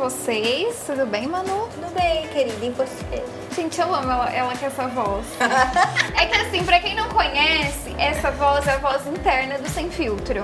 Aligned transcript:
vocês? 0.00 0.82
Tudo 0.86 1.04
bem, 1.04 1.26
Manu? 1.26 1.68
Tudo 1.74 1.92
bem, 1.94 2.26
querida, 2.28 2.64
e 2.64 2.70
você? 2.70 3.22
Gente, 3.54 3.78
eu 3.78 3.94
amo 3.94 4.10
ela, 4.10 4.30
ela 4.32 4.56
com 4.56 4.64
essa 4.64 4.88
voz. 4.88 5.26
é 6.18 6.24
que 6.24 6.36
assim, 6.38 6.64
pra 6.64 6.80
quem 6.80 6.94
não 6.94 7.06
conhece, 7.10 7.94
essa 7.98 8.30
voz 8.30 8.66
é 8.66 8.72
a 8.72 8.78
voz 8.78 9.06
interna 9.06 9.58
do 9.58 9.68
Sem 9.68 9.90
Filtro. 9.90 10.42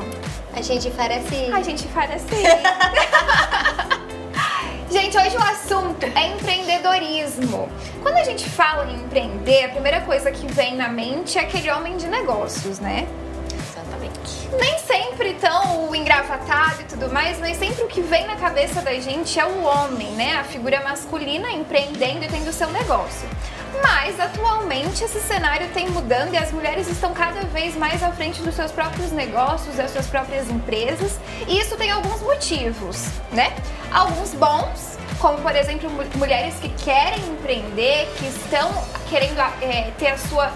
A 0.52 0.60
gente 0.60 0.90
parece. 0.90 1.50
A 1.50 1.62
gente 1.62 1.88
faz 1.88 2.10
assim. 2.10 2.42
Gente, 4.90 5.18
hoje 5.18 5.36
o 5.36 5.42
assunto 5.42 6.04
é 6.04 6.28
empreendedorismo. 6.28 7.68
Quando 8.02 8.16
a 8.16 8.24
gente 8.24 8.48
fala 8.48 8.90
em 8.90 8.94
empreender, 8.94 9.64
a 9.64 9.68
primeira 9.70 10.00
coisa 10.02 10.30
que 10.30 10.46
vem 10.46 10.76
na 10.76 10.88
mente 10.88 11.38
é 11.38 11.42
aquele 11.42 11.70
homem 11.70 11.96
de 11.96 12.06
negócios, 12.06 12.78
né? 12.78 13.06
Nem 14.58 14.78
sempre 14.78 15.34
tão 15.34 15.94
engravatado 15.94 16.80
e 16.80 16.84
tudo 16.84 17.12
mais, 17.12 17.38
mas 17.38 17.56
sempre 17.56 17.82
o 17.82 17.88
que 17.88 18.00
vem 18.00 18.26
na 18.26 18.36
cabeça 18.36 18.80
da 18.80 18.94
gente 18.94 19.38
é 19.38 19.44
o 19.44 19.62
homem, 19.62 20.12
né? 20.12 20.36
A 20.36 20.44
figura 20.44 20.80
masculina 20.82 21.50
empreendendo 21.50 22.24
e 22.24 22.28
tendo 22.28 22.52
seu 22.52 22.70
negócio. 22.70 23.28
Mas 23.82 24.18
atualmente 24.18 25.04
esse 25.04 25.20
cenário 25.20 25.68
tem 25.74 25.88
mudando 25.90 26.32
e 26.32 26.36
as 26.36 26.52
mulheres 26.52 26.88
estão 26.88 27.12
cada 27.12 27.40
vez 27.46 27.76
mais 27.76 28.02
à 28.02 28.10
frente 28.12 28.40
dos 28.40 28.54
seus 28.54 28.70
próprios 28.72 29.12
negócios, 29.12 29.76
das 29.76 29.90
suas 29.90 30.06
próprias 30.06 30.48
empresas, 30.48 31.18
e 31.46 31.58
isso 31.58 31.76
tem 31.76 31.90
alguns 31.90 32.22
motivos, 32.22 33.06
né? 33.32 33.54
Alguns 33.92 34.32
bons, 34.32 34.98
como 35.18 35.38
por 35.38 35.54
exemplo 35.54 35.90
mulheres 36.14 36.54
que 36.60 36.68
querem 36.70 37.20
empreender, 37.28 38.08
que 38.16 38.26
estão 38.26 38.70
querendo 39.10 39.40
é, 39.60 39.90
ter 39.98 40.08
a 40.08 40.18
sua 40.18 40.52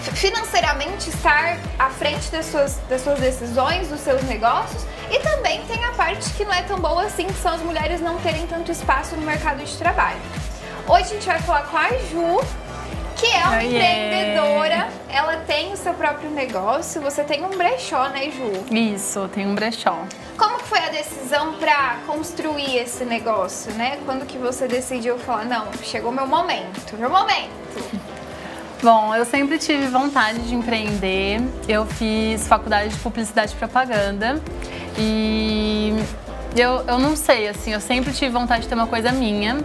financeiramente 0.00 1.10
estar 1.10 1.58
à 1.78 1.90
frente 1.90 2.30
das 2.30 2.46
suas, 2.46 2.78
das 2.88 3.02
suas 3.02 3.18
decisões, 3.18 3.88
dos 3.88 4.00
seus 4.00 4.22
negócios. 4.22 4.84
E 5.10 5.18
também 5.20 5.62
tem 5.66 5.84
a 5.84 5.92
parte 5.92 6.30
que 6.30 6.44
não 6.44 6.52
é 6.52 6.62
tão 6.62 6.78
boa 6.78 7.04
assim, 7.04 7.26
que 7.26 7.34
são 7.34 7.52
as 7.52 7.62
mulheres 7.62 8.00
não 8.00 8.18
terem 8.20 8.46
tanto 8.46 8.70
espaço 8.70 9.16
no 9.16 9.22
mercado 9.22 9.64
de 9.64 9.76
trabalho. 9.76 10.20
Hoje 10.88 11.02
a 11.02 11.06
gente 11.06 11.26
vai 11.26 11.40
falar 11.40 11.62
com 11.64 11.76
a 11.76 11.88
Ju, 11.88 12.40
que 13.16 13.26
é 13.26 13.44
uma 13.44 13.58
oh, 13.58 13.60
empreendedora. 13.60 14.68
Yeah. 14.68 14.90
Ela 15.08 15.36
tem 15.46 15.72
o 15.72 15.76
seu 15.76 15.92
próprio 15.94 16.30
negócio. 16.30 17.00
Você 17.02 17.22
tem 17.22 17.44
um 17.44 17.50
brechó, 17.50 18.08
né, 18.08 18.30
Ju? 18.30 18.74
Isso, 18.74 19.28
tem 19.28 19.46
um 19.46 19.54
brechó. 19.54 20.04
Como 20.38 20.58
que 20.58 20.64
foi 20.64 20.78
a 20.78 20.88
decisão 20.88 21.54
para 21.54 21.98
construir 22.06 22.78
esse 22.78 23.04
negócio, 23.04 23.72
né? 23.74 23.98
Quando 24.06 24.24
que 24.24 24.38
você 24.38 24.66
decidiu 24.66 25.18
falar, 25.18 25.44
não, 25.44 25.66
chegou 25.82 26.10
meu 26.10 26.26
momento, 26.26 26.96
meu 26.96 27.10
momento. 27.10 28.09
Bom, 28.82 29.14
eu 29.14 29.26
sempre 29.26 29.58
tive 29.58 29.88
vontade 29.88 30.38
de 30.48 30.54
empreender. 30.54 31.38
Eu 31.68 31.84
fiz 31.84 32.48
faculdade 32.48 32.94
de 32.94 32.98
publicidade 32.98 33.52
e 33.52 33.56
propaganda 33.56 34.40
e 34.98 35.94
eu, 36.56 36.82
eu 36.86 36.98
não 36.98 37.14
sei, 37.14 37.48
assim, 37.48 37.72
eu 37.72 37.80
sempre 37.80 38.10
tive 38.12 38.30
vontade 38.30 38.62
de 38.62 38.68
ter 38.68 38.74
uma 38.74 38.86
coisa 38.86 39.12
minha. 39.12 39.58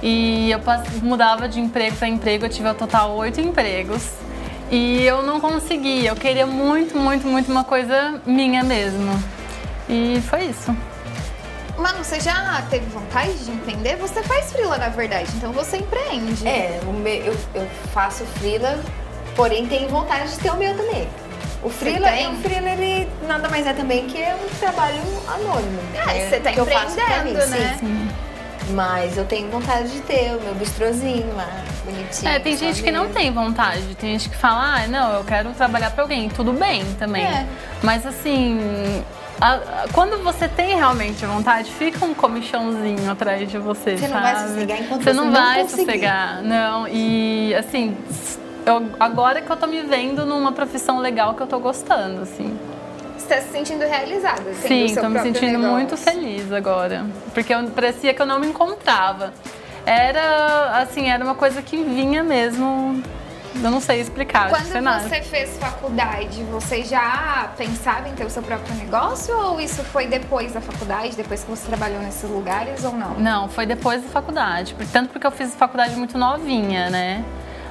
E 0.00 0.52
eu 0.52 0.60
mudava 1.02 1.48
de 1.48 1.58
emprego 1.58 1.96
para 1.96 2.06
emprego, 2.06 2.44
eu 2.44 2.48
tive 2.48 2.68
ao 2.68 2.74
total 2.74 3.16
oito 3.16 3.40
empregos. 3.40 4.12
E 4.70 5.02
eu 5.02 5.22
não 5.22 5.40
conseguia, 5.40 6.10
eu 6.10 6.16
queria 6.16 6.46
muito, 6.46 6.96
muito, 6.96 7.26
muito 7.26 7.50
uma 7.50 7.64
coisa 7.64 8.20
minha 8.24 8.62
mesmo. 8.62 9.20
E 9.88 10.20
foi 10.28 10.44
isso. 10.44 10.74
Mano, 11.76 12.04
você 12.04 12.20
já 12.20 12.62
teve 12.70 12.86
vontade 12.86 13.32
de 13.44 13.50
empreender? 13.50 13.96
Você 13.96 14.22
faz 14.22 14.52
frila, 14.52 14.78
na 14.78 14.88
verdade, 14.88 15.28
então 15.36 15.52
você 15.52 15.78
empreende. 15.78 16.46
É, 16.46 16.80
eu, 17.24 17.36
eu 17.54 17.68
faço 17.92 18.24
frila, 18.24 18.78
porém 19.34 19.66
tenho 19.66 19.88
vontade 19.88 20.30
de 20.30 20.38
ter 20.38 20.50
o 20.50 20.56
meu 20.56 20.76
também. 20.76 21.08
O 21.62 21.70
freela, 21.70 22.08
o 22.30 22.36
freela 22.42 22.70
ele 22.70 23.08
nada 23.26 23.48
mais 23.48 23.66
é 23.66 23.72
também 23.72 24.06
que 24.06 24.22
é 24.22 24.34
um 24.34 24.58
trabalho 24.58 25.00
anônimo. 25.26 25.78
É, 25.94 26.28
você 26.28 26.38
tá 26.38 26.52
empreendendo, 26.52 27.46
né? 27.46 27.76
Sim. 27.80 28.08
Mas 28.70 29.16
eu 29.16 29.24
tenho 29.24 29.50
vontade 29.50 29.90
de 29.90 30.00
ter 30.00 30.36
o 30.36 30.40
meu 30.40 30.54
bistrozinho 30.54 31.34
lá, 31.34 31.48
bonitinho. 31.84 32.30
É, 32.30 32.38
tem 32.38 32.56
gente 32.56 32.82
que 32.82 32.90
não 32.90 33.08
tem 33.08 33.30
vontade. 33.32 33.94
Tem 33.94 34.12
gente 34.12 34.30
que 34.30 34.36
fala, 34.36 34.76
ah, 34.76 34.86
não, 34.86 35.14
eu 35.14 35.24
quero 35.24 35.50
trabalhar 35.52 35.90
para 35.90 36.02
alguém. 36.02 36.28
Tudo 36.28 36.52
bem 36.52 36.84
também. 36.98 37.24
É. 37.24 37.46
Mas 37.82 38.06
assim, 38.06 39.02
a, 39.40 39.86
quando 39.92 40.22
você 40.22 40.48
tem 40.48 40.76
realmente 40.76 41.24
vontade, 41.26 41.70
fica 41.70 42.04
um 42.04 42.14
comichãozinho 42.14 43.10
atrás 43.10 43.50
de 43.50 43.58
você. 43.58 43.96
Você 43.96 44.08
sabe? 44.08 44.14
não 44.14 44.22
vai 44.22 44.48
sossegar 44.48 44.80
enquanto 44.80 45.02
você, 45.02 45.10
você 45.10 45.16
não, 45.16 45.24
não 45.26 45.32
vai 45.32 45.62
conseguir. 45.62 45.84
sossegar. 45.84 46.42
Não, 46.42 46.88
e 46.88 47.54
assim, 47.54 47.96
eu, 48.66 48.90
agora 48.98 49.42
que 49.42 49.50
eu 49.50 49.56
tô 49.56 49.66
me 49.66 49.82
vendo 49.82 50.24
numa 50.24 50.52
profissão 50.52 50.98
legal 50.98 51.34
que 51.34 51.42
eu 51.42 51.46
tô 51.46 51.58
gostando, 51.58 52.22
assim. 52.22 52.58
Você 53.16 53.26
tá 53.26 53.40
se 53.40 53.48
sentindo 53.48 53.84
realizada? 53.84 54.52
Sim, 54.54 54.94
tô 54.94 55.08
me 55.08 55.20
sentindo 55.20 55.58
negócio. 55.58 55.70
muito 55.70 55.96
feliz 55.96 56.52
agora. 56.52 57.06
Porque 57.32 57.54
eu, 57.54 57.64
parecia 57.70 58.12
que 58.12 58.20
eu 58.20 58.26
não 58.26 58.38
me 58.38 58.46
encontrava. 58.46 59.32
Era, 59.86 60.78
assim, 60.80 61.10
era 61.10 61.22
uma 61.22 61.34
coisa 61.34 61.60
que 61.62 61.76
vinha 61.76 62.22
mesmo 62.22 63.02
eu 63.62 63.70
não 63.70 63.80
sei 63.80 64.00
explicar. 64.00 64.50
Quando 64.50 64.64
você 64.64 65.22
fez 65.22 65.56
faculdade, 65.58 66.42
você 66.44 66.82
já 66.82 67.50
pensava 67.56 68.08
em 68.08 68.14
ter 68.14 68.24
o 68.24 68.30
seu 68.30 68.42
próprio 68.42 68.74
negócio 68.76 69.36
ou 69.36 69.60
isso 69.60 69.82
foi 69.84 70.06
depois 70.06 70.52
da 70.52 70.60
faculdade, 70.60 71.16
depois 71.16 71.42
que 71.42 71.50
você 71.50 71.66
trabalhou 71.66 72.00
nesses 72.00 72.28
lugares 72.28 72.84
ou 72.84 72.92
não? 72.92 73.14
Não, 73.14 73.48
foi 73.48 73.66
depois 73.66 74.02
da 74.02 74.08
faculdade. 74.08 74.74
Tanto 74.92 75.10
porque 75.10 75.26
eu 75.26 75.30
fiz 75.30 75.54
faculdade 75.54 75.96
muito 75.96 76.18
novinha, 76.18 76.90
né? 76.90 77.24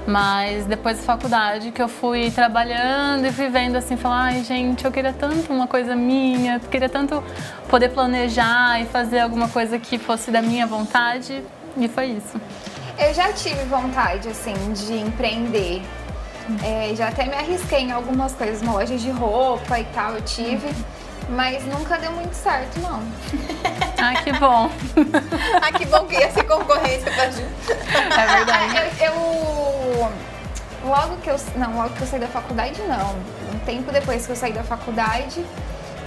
Mas 0.06 0.66
depois 0.66 0.98
da 0.98 1.04
faculdade 1.04 1.72
que 1.72 1.82
eu 1.82 1.88
fui 1.88 2.30
trabalhando 2.30 3.26
e 3.26 3.32
fui 3.32 3.50
vendo 3.50 3.78
assim, 3.78 3.96
falar, 3.96 4.24
ai 4.24 4.44
gente, 4.44 4.84
eu 4.84 4.92
queria 4.92 5.14
tanto 5.14 5.52
uma 5.52 5.66
coisa 5.66 5.96
minha, 5.96 6.56
eu 6.56 6.70
queria 6.70 6.90
tanto 6.90 7.24
poder 7.70 7.90
planejar 7.90 8.82
e 8.82 8.86
fazer 8.86 9.20
alguma 9.20 9.48
coisa 9.48 9.80
que 9.80 9.98
fosse 9.98 10.30
da 10.30 10.42
minha 10.42 10.68
vontade. 10.68 11.42
E 11.78 11.88
foi 11.88 12.08
isso. 12.08 12.40
Eu 12.98 13.14
já 13.14 13.34
tive 13.34 13.64
vontade, 13.66 14.30
assim, 14.30 14.54
de 14.74 14.94
empreender. 14.94 15.82
É, 16.64 16.94
já 16.96 17.08
até 17.08 17.26
me 17.26 17.36
arrisquei 17.36 17.80
em 17.80 17.92
algumas 17.92 18.34
coisas, 18.34 18.62
uma 18.62 18.74
loja 18.74 18.98
de 18.98 19.10
roupa 19.10 19.80
e 19.80 19.86
tal, 19.86 20.14
eu 20.14 20.22
tive. 20.22 20.70
Mas 21.30 21.66
nunca 21.66 21.98
deu 21.98 22.12
muito 22.12 22.34
certo, 22.34 22.80
não. 22.80 23.02
Ah, 23.96 24.22
que 24.22 24.34
bom. 24.34 24.70
ah, 25.62 25.72
que 25.72 25.86
bom 25.86 26.06
que 26.06 26.16
ia 26.16 26.30
ser 26.30 26.44
concorrência 26.44 27.10
pra 27.10 27.32
Ju. 27.32 27.44
É 27.70 28.36
verdade. 28.36 28.76
eu, 29.00 29.14
eu, 29.14 30.12
logo 30.84 31.16
que 31.18 31.30
eu. 31.30 31.38
Não, 31.56 31.78
logo 31.78 31.92
que 31.92 32.02
eu 32.02 32.08
saí 32.08 32.20
da 32.20 32.28
faculdade, 32.28 32.82
não. 32.82 33.16
Um 33.54 33.60
tempo 33.60 33.94
depois 33.94 34.26
que 34.26 34.34
eu 34.34 34.36
saí 34.36 34.52
da 34.52 34.64
faculdade, 34.64 35.46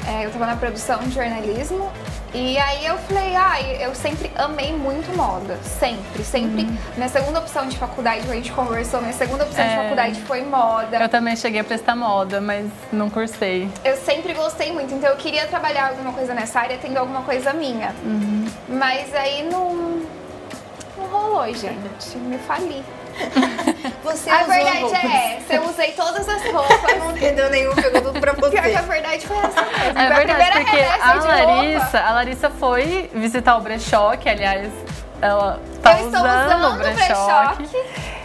é, 0.07 0.25
eu 0.25 0.29
estava 0.29 0.47
na 0.47 0.57
produção 0.57 0.99
de 1.01 1.11
jornalismo 1.11 1.91
e 2.35 2.59
aí 2.59 2.85
eu 2.85 2.99
falei, 2.99 3.35
ah, 3.35 3.61
eu 3.81 3.95
sempre 3.95 4.31
amei 4.37 4.73
muito 4.73 5.17
moda, 5.17 5.57
sempre, 5.63 6.23
sempre. 6.23 6.65
Uhum. 6.65 6.77
Minha 6.97 7.09
segunda 7.09 7.39
opção 7.39 7.67
de 7.67 7.79
faculdade, 7.79 8.31
a 8.31 8.35
gente 8.35 8.53
conversou, 8.53 9.01
minha 9.01 9.13
segunda 9.13 9.45
opção 9.45 9.65
é, 9.65 9.69
de 9.69 9.77
faculdade 9.77 10.21
foi 10.23 10.43
moda. 10.43 10.99
Eu 10.99 11.09
também 11.09 11.35
cheguei 11.35 11.61
a 11.61 11.65
prestar 11.65 11.97
moda, 11.97 12.41
mas 12.41 12.67
não 12.93 13.09
cursei. 13.09 13.71
Eu 13.85 13.97
sempre 13.97 14.35
gostei 14.35 14.73
muito, 14.73 14.93
então 14.93 15.09
eu 15.09 15.17
queria 15.17 15.47
trabalhar 15.47 15.89
alguma 15.89 16.13
coisa 16.13 16.35
nessa 16.35 16.61
área, 16.61 16.77
tendo 16.77 16.99
alguma 16.99 17.23
coisa 17.23 17.53
minha. 17.53 17.95
Uhum. 18.05 18.47
Mas 18.69 19.15
aí 19.15 19.49
não, 19.51 20.03
não 20.99 21.07
rolou, 21.11 21.47
gente, 21.55 22.19
me 22.19 22.39
fali. 22.39 22.85
Você 24.03 24.31
a 24.31 24.45
verdade 24.45 24.83
roupas. 24.83 25.05
é 25.05 25.37
essa, 25.37 25.55
eu 25.55 25.69
usei 25.69 25.93
todas 25.93 26.29
as 26.29 26.43
roupas. 26.45 26.99
não 26.99 27.11
entendeu 27.17 27.51
nenhum, 27.51 27.75
pegou 27.75 28.01
tudo 28.01 28.21
pra 28.21 28.33
você. 28.33 28.51
Pior 28.51 28.63
que 28.63 28.77
a 28.77 28.83
verdade 28.83 29.27
foi 29.27 29.37
essa 29.37 29.63
mesmo. 29.63 29.99
É 29.99 30.15
verdade, 30.15 30.51
porque 30.53 30.81
a 31.01 31.15
Larissa, 31.15 32.01
a 32.01 32.13
Larissa 32.13 32.51
foi 32.51 33.11
visitar 33.13 33.57
o 33.57 33.61
brechó, 33.61 34.17
que 34.17 34.29
aliás, 34.29 34.73
ela 35.21 35.61
tá 35.83 36.01
eu 36.01 36.07
usando, 36.07 36.25
usando 36.25 36.73
o 36.73 36.77
brechó. 36.77 37.57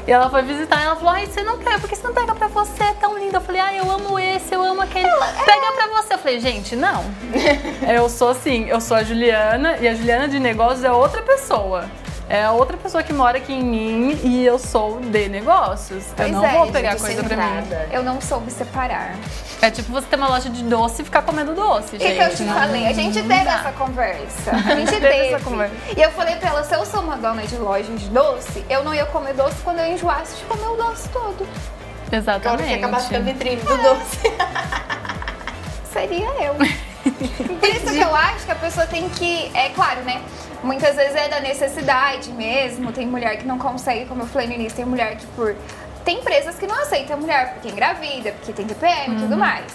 E 0.07 0.11
ela 0.11 0.29
foi 0.29 0.41
visitar 0.41 0.81
e 0.81 0.85
ela 0.85 0.95
falou, 0.95 1.13
ai, 1.13 1.27
você 1.27 1.43
não 1.43 1.57
quer, 1.59 1.79
porque 1.79 1.95
você 1.95 2.07
não 2.07 2.13
pega 2.13 2.33
pra 2.33 2.47
você, 2.47 2.83
é 2.83 2.93
tão 2.93 3.17
lindo. 3.17 3.35
Eu 3.37 3.41
falei, 3.41 3.61
ai, 3.61 3.79
eu 3.79 3.89
amo 3.89 4.17
esse, 4.17 4.53
eu 4.53 4.61
amo 4.61 4.81
aquele. 4.81 5.07
É. 5.07 5.43
Pega 5.45 5.71
pra 5.73 5.87
você. 5.87 6.13
Eu 6.15 6.17
falei, 6.17 6.39
gente, 6.39 6.75
não. 6.75 7.03
eu 7.87 8.09
sou 8.09 8.29
assim, 8.29 8.67
eu 8.67 8.81
sou 8.81 8.97
a 8.97 9.03
Juliana 9.03 9.77
e 9.77 9.87
a 9.87 9.93
Juliana 9.93 10.27
de 10.27 10.39
negócios 10.39 10.83
é 10.83 10.91
outra 10.91 11.21
pessoa 11.21 11.85
é 12.31 12.49
outra 12.49 12.77
pessoa 12.77 13.03
que 13.03 13.11
mora 13.11 13.37
aqui 13.37 13.51
em 13.51 13.61
mim 13.61 14.19
e 14.23 14.45
eu 14.45 14.57
sou 14.57 15.01
de 15.01 15.27
negócios. 15.27 16.05
Pois 16.15 16.29
eu 16.29 16.33
não 16.33 16.45
é, 16.45 16.57
vou 16.57 16.71
pegar 16.71 16.95
coisa 16.95 17.21
pra 17.21 17.35
mim. 17.35 17.67
Eu 17.91 18.03
não 18.03 18.21
soube 18.21 18.49
separar. 18.49 19.17
É 19.61 19.69
tipo 19.69 19.91
você 19.91 20.07
ter 20.07 20.15
uma 20.15 20.29
loja 20.29 20.49
de 20.49 20.63
doce 20.63 21.01
e 21.01 21.05
ficar 21.05 21.23
comendo 21.23 21.53
doce, 21.53 21.97
gente. 21.97 22.05
O 22.05 22.07
que, 22.07 22.15
que 22.15 22.23
eu 22.23 22.33
te 22.33 22.43
não, 22.43 22.53
falei? 22.53 22.87
A 22.87 22.93
gente 22.93 23.15
teve 23.15 23.27
dá. 23.27 23.55
essa 23.55 23.71
conversa. 23.73 24.51
A 24.65 24.75
gente 24.75 24.91
teve. 24.91 25.07
essa 25.07 25.43
conversa. 25.43 25.75
E 25.97 26.01
eu 26.01 26.09
falei 26.11 26.37
pra 26.37 26.51
ela, 26.51 26.63
se 26.63 26.73
eu 26.73 26.85
sou 26.85 27.01
uma 27.01 27.17
dona 27.17 27.41
de 27.43 27.57
loja 27.57 27.91
de 27.91 28.07
doce, 28.07 28.63
eu 28.69 28.81
não 28.81 28.95
ia 28.95 29.05
comer 29.07 29.33
doce 29.33 29.57
quando 29.61 29.79
eu 29.79 29.91
enjoasse 29.91 30.37
de 30.37 30.43
comer 30.45 30.67
o 30.67 30.77
doce 30.77 31.09
todo. 31.09 31.45
Exatamente. 32.09 32.47
Agora 32.47 32.63
que 32.63 32.73
acabasse 32.75 33.09
com 33.09 33.15
a 33.17 33.19
vitrine 33.19 33.61
do 33.61 33.77
doce. 33.77 34.19
Seria 35.91 36.29
eu. 36.45 36.55
Por 37.27 37.69
isso 37.69 37.85
que 37.85 37.99
eu 37.99 38.15
acho 38.15 38.45
que 38.45 38.51
a 38.51 38.55
pessoa 38.55 38.85
tem 38.87 39.07
que, 39.09 39.51
é 39.53 39.69
claro, 39.69 40.01
né? 40.01 40.21
Muitas 40.63 40.95
vezes 40.95 41.15
é 41.15 41.27
da 41.27 41.39
necessidade 41.39 42.31
mesmo. 42.31 42.91
Tem 42.91 43.07
mulher 43.07 43.37
que 43.37 43.45
não 43.45 43.57
consegue, 43.57 44.05
como 44.05 44.23
eu 44.23 44.27
falei 44.27 44.47
no 44.47 44.53
início, 44.53 44.75
tem 44.75 44.85
mulher 44.85 45.17
que 45.17 45.25
por. 45.27 45.55
Tem 46.05 46.19
empresas 46.19 46.55
que 46.55 46.65
não 46.65 46.75
aceitam 46.81 47.15
a 47.15 47.19
mulher 47.19 47.53
porque 47.53 47.67
é 47.67 47.71
engravida, 47.71 48.31
porque 48.31 48.53
tem 48.53 48.65
TPM 48.65 49.15
e 49.15 49.19
tudo 49.19 49.33
uhum. 49.33 49.39
mais. 49.39 49.65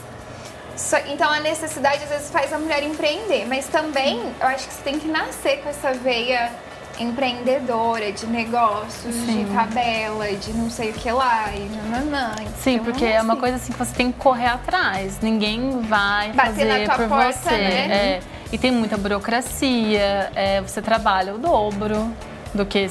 Só- 0.77 0.99
então 1.07 1.31
a 1.31 1.41
necessidade 1.41 2.03
às 2.03 2.09
vezes 2.11 2.31
faz 2.31 2.53
a 2.53 2.59
mulher 2.59 2.83
empreender, 2.83 3.47
mas 3.47 3.67
também 3.67 4.21
eu 4.41 4.47
acho 4.47 4.67
que 4.69 4.75
você 4.75 4.83
tem 4.83 4.99
que 4.99 5.09
nascer 5.09 5.63
com 5.63 5.69
essa 5.69 5.93
veia 5.93 6.51
empreendedora 6.99 8.11
de 8.13 8.27
negócios, 8.27 9.15
de 9.27 9.45
tabela, 9.55 10.27
de 10.33 10.53
não 10.53 10.71
sei 10.71 10.91
o 10.91 10.93
que 10.95 11.11
lá 11.11 11.51
e 11.55 11.69
nananã. 11.77 12.35
Sim, 12.59 12.75
Então, 12.75 12.85
porque 12.87 13.05
é 13.05 13.21
uma 13.21 13.33
assim, 13.35 13.41
coisa 13.41 13.57
assim 13.57 13.73
que 13.73 13.79
você 13.79 13.95
tem 13.95 14.13
que 14.13 14.19
correr 14.19 14.47
atrás. 14.47 15.19
Ninguém 15.21 15.81
vai 15.83 16.33
Bater 16.33 16.65
na 16.67 16.73
fazer 16.75 16.85
tua 16.85 16.95
por 16.97 17.09
porta, 17.09 17.33
você. 17.33 17.51
né? 17.57 17.93
É, 17.93 18.21
e 18.53 18.59
tem 18.59 18.71
muita 18.71 18.97
burocracia, 18.97 20.31
é, 20.35 20.61
você 20.61 20.81
trabalha 20.81 21.35
o 21.35 21.39
dobro 21.39 22.11
do 22.55 22.65
que 22.65 22.91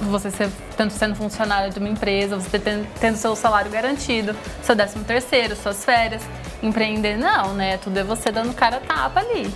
você 0.00 0.30
ser, 0.30 0.50
tanto 0.76 0.92
sendo 0.92 1.14
funcionário 1.14 1.72
de 1.72 1.78
uma 1.78 1.88
empresa, 1.88 2.36
você 2.36 2.58
tendo, 2.58 2.86
tendo 3.00 3.16
seu 3.16 3.34
salário 3.34 3.70
garantido, 3.70 4.36
seu 4.62 4.74
décimo 4.74 5.04
terceiro, 5.04 5.56
suas 5.56 5.84
férias. 5.84 6.22
Empreender 6.62 7.16
não, 7.16 7.54
né? 7.54 7.78
Tudo 7.78 7.98
é 7.98 8.02
você 8.04 8.30
dando 8.30 8.52
cara 8.54 8.76
a 8.76 8.80
tapa 8.80 9.20
ali. 9.20 9.52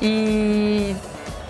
E 0.00 0.94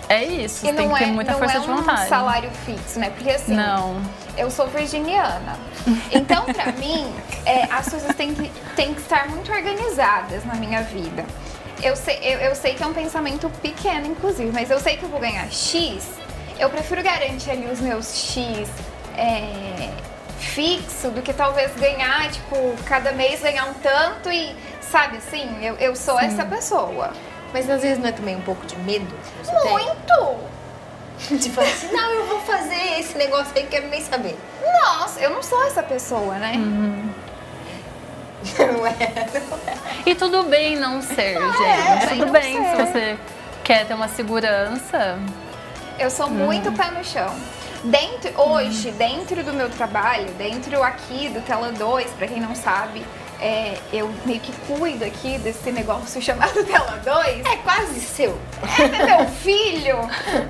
é 0.09 0.23
isso, 0.23 0.65
E 0.65 0.73
tem 0.73 0.87
não 0.87 0.95
que 0.95 1.03
é, 1.03 1.07
ter 1.07 1.13
muita 1.13 1.31
não 1.33 1.39
força 1.39 1.57
é 1.57 1.59
de 1.59 1.69
um 1.69 1.75
vontade. 1.77 2.09
salário 2.09 2.49
fixo, 2.65 2.99
né? 2.99 3.11
Porque 3.11 3.29
assim, 3.29 3.55
Não. 3.55 4.01
eu 4.35 4.49
sou 4.49 4.67
virginiana. 4.67 5.55
Então, 6.11 6.45
pra 6.45 6.71
mim, 6.81 7.13
é, 7.45 7.63
as 7.71 7.87
coisas 7.87 8.15
têm 8.15 8.33
que, 8.33 8.49
têm 8.75 8.93
que 8.93 9.01
estar 9.01 9.29
muito 9.29 9.51
organizadas 9.51 10.43
na 10.45 10.55
minha 10.55 10.81
vida. 10.81 11.23
Eu 11.81 11.95
sei, 11.95 12.17
eu, 12.23 12.39
eu 12.39 12.55
sei 12.55 12.73
que 12.73 12.83
é 12.83 12.87
um 12.87 12.93
pensamento 12.93 13.49
pequeno, 13.61 14.07
inclusive, 14.07 14.51
mas 14.51 14.69
eu 14.69 14.79
sei 14.79 14.97
que 14.97 15.03
eu 15.03 15.09
vou 15.09 15.19
ganhar 15.19 15.49
X. 15.51 16.03
Eu 16.57 16.69
prefiro 16.69 17.01
garantir 17.03 17.51
ali 17.51 17.67
os 17.71 17.79
meus 17.79 18.17
X 18.17 18.67
é, 19.15 19.89
fixo 20.39 21.09
do 21.11 21.21
que 21.21 21.31
talvez 21.33 21.71
ganhar, 21.75 22.29
tipo, 22.31 22.55
cada 22.85 23.11
mês 23.11 23.41
ganhar 23.41 23.65
um 23.65 23.73
tanto 23.75 24.31
e, 24.31 24.55
sabe 24.81 25.17
assim, 25.17 25.47
eu, 25.61 25.75
eu 25.75 25.95
sou 25.95 26.19
essa 26.19 26.43
pessoa. 26.45 27.13
Mas 27.53 27.69
às 27.69 27.81
vezes 27.81 27.97
não 27.97 28.07
é 28.07 28.11
também 28.11 28.35
um 28.35 28.41
pouco 28.41 28.65
de 28.65 28.75
medo? 28.77 29.13
tem? 29.63 29.71
Muito! 29.71 30.49
De 31.37 31.49
falar 31.49 31.67
assim, 31.67 31.91
não, 31.91 32.11
eu 32.11 32.25
vou 32.27 32.39
fazer 32.41 32.97
esse 32.97 33.17
negócio 33.17 33.51
aí, 33.53 33.67
quero 33.67 33.89
nem 33.89 34.01
saber. 34.01 34.37
Nossa, 34.63 35.19
eu 35.19 35.29
não 35.29 35.43
sou 35.43 35.61
essa 35.65 35.83
pessoa, 35.83 36.35
né? 36.35 36.53
Não 38.57 38.87
é? 38.87 38.95
E 40.05 40.15
tudo 40.15 40.43
bem 40.43 40.77
não 40.77 41.01
ser, 41.01 41.35
é, 41.35 41.99
gente. 41.99 42.07
bem 42.07 42.17
tudo 42.19 42.25
não 42.25 42.31
bem 42.31 42.55
ser. 42.55 42.69
se 42.69 42.75
você 42.75 43.17
quer 43.65 43.85
ter 43.85 43.93
uma 43.93 44.07
segurança. 44.07 45.19
Eu 45.99 46.09
sou 46.09 46.29
muito 46.29 46.71
pé 46.71 46.89
no 46.91 47.03
chão. 47.03 47.35
Dentro, 47.83 48.41
hoje, 48.41 48.91
dentro 48.91 49.43
do 49.43 49.53
meu 49.53 49.69
trabalho, 49.69 50.27
dentro 50.37 50.81
aqui 50.81 51.29
do 51.29 51.41
Tela 51.41 51.71
2, 51.71 52.11
pra 52.11 52.27
quem 52.27 52.39
não 52.39 52.55
sabe, 52.55 53.05
é, 53.41 53.77
eu 53.93 54.13
meio 54.25 54.39
que 54.39 54.51
cuido 54.67 55.05
aqui 55.05 55.37
desse 55.39 55.71
negócio 55.71 56.21
chamado 56.23 56.63
Tela 56.63 57.01
2. 57.03 57.45
É 57.45 57.55
quase 57.57 57.99
seu. 58.01 58.37
É 58.77 59.05
meu 59.05 59.27
filho, 59.27 59.97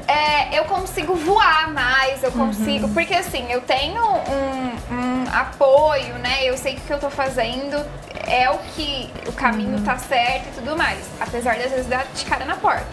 é, 0.08 0.58
eu 0.58 0.66
consigo 0.66 1.16
voar 1.16 1.72
mais, 1.72 2.24
eu 2.24 2.32
consigo. 2.32 2.90
Porque 2.90 3.14
assim, 3.14 3.52
eu 3.52 3.62
tenho 3.62 4.04
um, 4.04 4.94
um 4.94 5.26
apoio, 5.32 6.16
né? 6.16 6.44
Eu 6.44 6.58
sei 6.58 6.76
que 6.76 6.82
o 6.82 6.84
que 6.84 6.94
eu 6.94 7.00
tô 7.00 7.10
fazendo 7.10 7.86
é 8.28 8.50
o 8.50 8.58
que 8.76 9.10
o 9.28 9.34
caminho 9.34 9.82
tá 9.82 9.98
certo 9.98 10.48
e 10.48 10.52
tudo 10.56 10.78
mais. 10.78 11.00
Apesar 11.20 11.56
de 11.56 11.64
às 11.64 11.72
vezes 11.72 11.88
dar 11.88 12.06
de 12.14 12.26
cara 12.26 12.46
na 12.46 12.56
porta. 12.56 12.88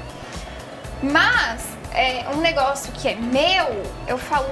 Mas 1.02 1.76
é, 1.92 2.24
um 2.34 2.40
negócio 2.40 2.92
que 2.92 3.08
é 3.08 3.14
meu, 3.14 3.82
eu 4.06 4.18
falo. 4.18 4.46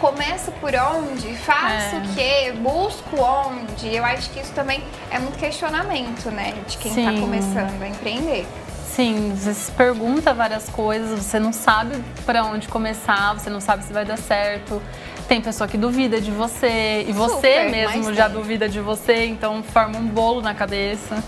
Começo 0.00 0.50
por 0.52 0.72
onde, 0.74 1.34
faço 1.36 1.96
É. 1.96 1.98
o 1.98 2.14
quê, 2.14 2.52
busco 2.56 3.20
onde. 3.20 3.94
Eu 3.94 4.02
acho 4.04 4.30
que 4.30 4.40
isso 4.40 4.52
também 4.52 4.82
é 5.10 5.18
muito 5.18 5.38
questionamento, 5.38 6.30
né? 6.30 6.54
De 6.66 6.78
quem 6.78 6.90
tá 6.94 7.10
Sim. 7.12 7.20
começando 7.20 7.82
a 7.82 7.86
empreender. 7.88 8.46
Sim, 8.86 9.34
você 9.36 9.52
se 9.52 9.70
pergunta 9.72 10.32
várias 10.32 10.68
coisas, 10.70 11.20
você 11.22 11.38
não 11.38 11.52
sabe 11.52 12.02
pra 12.24 12.44
onde 12.44 12.66
começar, 12.66 13.34
você 13.34 13.50
não 13.50 13.60
sabe 13.60 13.84
se 13.84 13.92
vai 13.92 14.04
dar 14.06 14.16
certo. 14.16 14.82
Tem 15.28 15.40
pessoa 15.40 15.68
que 15.68 15.76
duvida 15.76 16.18
de 16.20 16.30
você 16.30 17.04
e 17.06 17.12
você 17.12 17.34
Super, 17.34 17.70
mesmo 17.70 18.14
já 18.14 18.24
tem. 18.24 18.34
duvida 18.36 18.68
de 18.68 18.80
você, 18.80 19.26
então 19.26 19.62
forma 19.62 19.98
um 19.98 20.06
bolo 20.06 20.40
na 20.40 20.54
cabeça. 20.54 21.22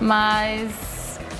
Mas 0.00 0.70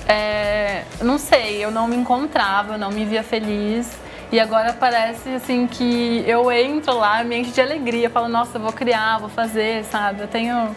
é, 0.07 0.83
não 1.01 1.17
sei, 1.17 1.63
eu 1.63 1.71
não 1.71 1.87
me 1.87 1.95
encontrava, 1.95 2.73
eu 2.73 2.77
não 2.77 2.91
me 2.91 3.05
via 3.05 3.23
feliz. 3.23 3.89
E 4.35 4.39
agora 4.41 4.73
parece 4.77 5.29
assim 5.29 5.65
que 5.65 6.21
eu 6.27 6.51
entro 6.51 6.93
lá, 6.97 7.23
me 7.23 7.37
enche 7.37 7.51
de 7.51 7.61
alegria, 7.61 8.09
falo, 8.09 8.27
nossa, 8.27 8.57
eu 8.57 8.61
vou 8.61 8.73
criar, 8.73 9.17
vou 9.17 9.29
fazer, 9.29 9.85
sabe? 9.85 10.23
Eu 10.23 10.27
tenho 10.27 10.75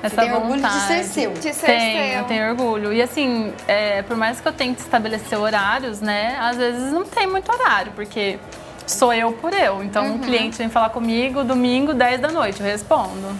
essa 0.00 0.22
tem 0.22 0.32
orgulho 0.32 0.54
de 0.54 0.62
vontade. 0.62 0.86
ser 0.86 1.02
seu. 1.02 1.32
De 1.32 1.52
ser 1.52 1.66
Tenho, 1.66 1.98
seu. 2.12 2.18
eu 2.20 2.24
tenho 2.26 2.48
orgulho. 2.50 2.92
E 2.92 3.02
assim, 3.02 3.52
é, 3.66 4.02
por 4.02 4.16
mais 4.16 4.40
que 4.40 4.46
eu 4.46 4.52
tente 4.52 4.80
estabelecer 4.82 5.36
horários, 5.36 6.00
né? 6.00 6.36
Às 6.40 6.56
vezes 6.58 6.92
não 6.92 7.02
tem 7.02 7.26
muito 7.26 7.50
horário, 7.52 7.90
porque 7.90 8.38
sou 8.86 9.12
eu 9.12 9.32
por 9.32 9.52
eu. 9.52 9.82
Então 9.82 10.04
Uhum. 10.06 10.14
o 10.14 10.18
cliente 10.20 10.56
vem 10.56 10.68
falar 10.68 10.90
comigo 10.90 11.42
domingo, 11.42 11.92
10 11.92 12.20
da 12.20 12.28
noite, 12.28 12.60
eu 12.60 12.66
respondo. 12.66 13.36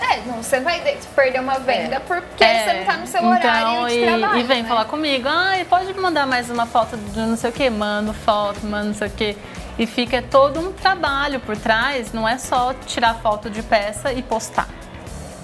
É, 0.00 0.20
não, 0.26 0.42
você 0.42 0.60
vai 0.60 0.80
de- 0.80 1.06
perder 1.14 1.40
uma 1.40 1.58
venda 1.58 2.00
porque 2.00 2.42
É, 2.44 2.64
você 2.64 2.72
não 2.78 2.84
tá 2.84 2.96
no 2.96 3.06
seu 3.06 3.24
horário 3.24 3.68
então, 3.72 3.86
de 3.88 3.94
e, 3.94 4.06
trabalho. 4.06 4.38
E 4.38 4.42
vem 4.42 4.62
né? 4.62 4.68
falar 4.68 4.84
comigo, 4.86 5.28
ai, 5.28 5.64
pode 5.64 5.94
mandar 5.94 6.26
mais 6.26 6.50
uma 6.50 6.66
foto 6.66 6.96
de 6.96 7.18
não 7.20 7.36
sei 7.36 7.50
o 7.50 7.52
que, 7.52 7.70
mando 7.70 8.12
foto, 8.12 8.64
mando 8.66 8.86
não 8.88 8.94
sei 8.94 9.08
o 9.08 9.10
que. 9.10 9.36
E 9.78 9.86
fica 9.86 10.22
todo 10.22 10.60
um 10.60 10.72
trabalho 10.72 11.40
por 11.40 11.56
trás, 11.56 12.12
não 12.12 12.28
é 12.28 12.38
só 12.38 12.72
tirar 12.86 13.14
foto 13.14 13.48
de 13.50 13.62
peça 13.62 14.12
e 14.12 14.22
postar. 14.22 14.68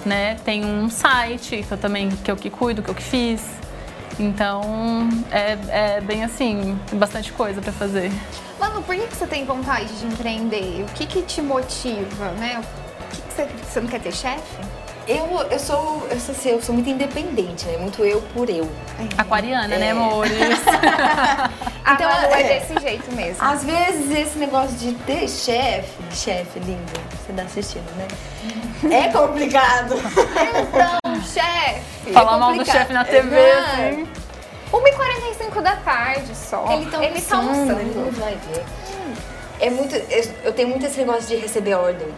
Né? 0.04 0.36
Tem 0.44 0.64
um 0.64 0.88
site 0.88 1.62
que 1.66 1.72
eu 1.72 1.78
também 1.78 2.08
que 2.10 2.30
eu 2.30 2.36
que 2.36 2.48
cuido, 2.50 2.82
que 2.82 2.88
eu 2.90 2.94
que 2.94 3.02
fiz. 3.02 3.42
Então 4.18 5.08
é, 5.30 5.96
é 5.96 6.00
bem 6.00 6.24
assim, 6.24 6.78
tem 6.88 6.98
bastante 6.98 7.32
coisa 7.32 7.60
pra 7.60 7.72
fazer. 7.72 8.10
Mano, 8.58 8.82
por 8.82 8.94
que, 8.94 9.06
que 9.06 9.16
você 9.16 9.26
tem 9.26 9.44
vontade 9.44 9.86
de 9.98 10.06
empreender? 10.06 10.82
O 10.88 10.92
que 10.94 11.06
que 11.06 11.22
te 11.22 11.40
motiva, 11.40 12.26
né? 12.38 12.60
Você, 13.30 13.46
você 13.46 13.80
não 13.80 13.88
quer 13.88 14.00
ter 14.00 14.12
chefe? 14.12 14.42
Eu, 15.08 15.26
eu, 15.50 15.58
sou, 15.58 16.06
eu, 16.10 16.20
sou, 16.20 16.34
assim, 16.34 16.50
eu 16.50 16.62
sou 16.62 16.74
muito 16.74 16.88
independente, 16.88 17.66
né? 17.66 17.78
Muito 17.78 18.04
eu 18.04 18.20
por 18.34 18.48
eu. 18.48 18.70
Aquariana, 19.18 19.66
né, 19.76 19.88
É. 19.88 19.90
amores? 19.90 20.32
A 21.84 21.94
Então, 21.94 22.08
Manu 22.08 22.26
é, 22.34 22.40
é. 22.42 22.60
desse 22.60 22.80
jeito 22.80 23.12
mesmo. 23.14 23.42
Às 23.42 23.64
vezes 23.64 24.10
esse 24.10 24.38
negócio 24.38 24.76
de 24.76 24.92
ter 24.92 25.26
chefe, 25.28 25.90
chefe 26.12 26.60
lindo, 26.60 26.92
você 27.26 27.32
tá 27.32 27.42
assistindo, 27.42 27.90
né? 27.96 28.06
É 28.94 29.08
complicado. 29.08 29.94
Então, 29.96 31.22
chefe, 31.22 32.12
Falar 32.12 32.38
mal 32.38 32.54
do 32.54 32.64
chefe 32.64 32.92
na 32.92 33.04
TV, 33.04 33.36
assim. 33.36 34.08
1h45 34.72 35.60
da 35.62 35.76
tarde 35.76 36.36
só. 36.36 36.72
Ele 36.72 36.86
tá 36.86 37.04
Ele 37.04 37.20
tá 37.20 37.36
almoçando, 37.36 37.80
ele 37.80 37.94
não 37.94 38.10
vai 38.12 38.36
ver. 38.52 38.64
É 39.58 39.68
muito, 39.70 39.94
eu, 39.96 40.24
eu 40.44 40.52
tenho 40.52 40.68
muito 40.68 40.86
esse 40.86 40.98
negócio 40.98 41.26
de 41.26 41.36
receber 41.36 41.74
ordem. 41.74 42.08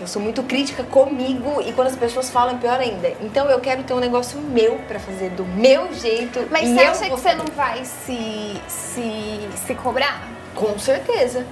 Que 0.00 0.04
eu 0.04 0.08
sou 0.08 0.22
muito 0.22 0.42
crítica 0.44 0.82
comigo 0.82 1.60
e 1.60 1.74
quando 1.74 1.88
as 1.88 1.94
pessoas 1.94 2.30
falam, 2.30 2.56
pior 2.56 2.80
ainda. 2.80 3.12
Então 3.20 3.50
eu 3.50 3.60
quero 3.60 3.82
ter 3.82 3.92
um 3.92 3.98
negócio 4.00 4.40
meu 4.40 4.78
pra 4.88 4.98
fazer 4.98 5.28
do 5.28 5.44
meu 5.44 5.92
jeito. 5.92 6.48
Mas 6.50 6.70
você 6.70 6.80
eu 6.86 6.90
acha 6.90 7.04
que 7.04 7.10
você 7.10 7.34
não 7.34 7.44
vai 7.54 7.84
se, 7.84 8.58
se, 8.66 9.40
se 9.66 9.74
cobrar? 9.74 10.26
Com 10.54 10.78
certeza. 10.78 11.46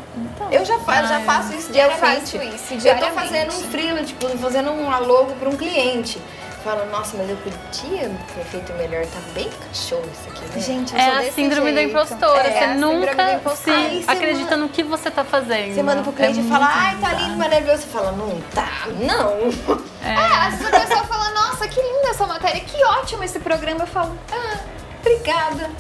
eu 0.51 0.65
já, 0.65 0.79
fa 0.79 1.03
já 1.03 1.17
Ai. 1.17 1.25
faço 1.25 1.55
isso 1.57 1.69
Eu 1.69 1.73
diariamente. 1.75 2.39
faço 2.39 2.55
isso 2.57 2.73
Eu 2.73 2.77
tô 2.79 2.83
diariamente. 2.85 3.15
fazendo 3.15 3.49
um 3.53 3.71
freela, 3.71 4.03
tipo, 4.03 4.27
fazendo 4.39 4.71
um 4.71 5.07
logo 5.07 5.33
pra 5.35 5.51
um 5.51 5.57
cliente. 5.57 6.19
Fala, 6.65 6.85
nossa, 6.87 7.17
mas 7.17 7.31
eu 7.31 7.37
podia 7.37 8.11
ter 8.35 8.45
feito 8.45 8.73
melhor. 8.75 9.07
Tá 9.07 9.21
bem 9.33 9.49
cachorro 9.69 10.03
isso 10.13 10.29
aqui, 10.29 10.45
né? 10.55 10.61
Gente, 10.61 10.93
eu 10.93 10.99
É 11.01 11.05
sou 11.05 11.13
a 11.13 11.19
desse 11.19 11.33
síndrome 11.33 11.73
da 11.73 11.81
jeito. 11.81 11.91
impostora. 11.91 12.49
É, 12.49 12.51
você 12.53 12.59
a 12.59 12.73
síndrome 12.75 13.07
da 13.07 13.07
nunca 13.15 13.33
impostora. 13.33 13.57
se 13.57 13.71
Aí 13.87 14.03
você 14.03 14.11
acredita 14.11 14.57
no 14.57 14.69
que 14.69 14.83
você 14.83 15.11
tá 15.11 15.25
fazendo. 15.25 15.75
Você 15.75 15.83
manda 15.83 16.03
pro 16.03 16.13
cliente 16.13 16.41
É 16.41 16.43
e 16.43 16.49
fala, 16.49 16.69
ai, 16.71 16.97
tá 17.01 17.13
lindo, 17.13 17.37
maravilhoso. 17.37 17.83
Você 17.83 17.89
fala, 17.89 18.13
não 18.13 18.41
tá, 18.55 18.69
não. 19.01 19.79
É, 20.05 20.15
às 20.47 20.59
vezes 20.59 20.75
a 20.75 20.81
pessoa 20.81 21.05
fala, 21.05 21.31
nossa, 21.31 21.69
que 21.69 21.81
linda 21.81 22.09
essa 22.11 22.27
matéria, 22.27 22.61
que 22.61 22.85
ótimo 22.85 23.23
esse 23.25 23.39
programa. 23.39 23.81
Eu 23.83 23.87
falo, 23.87 24.19
ah, 24.33 24.59
Obrigada. 25.01 25.71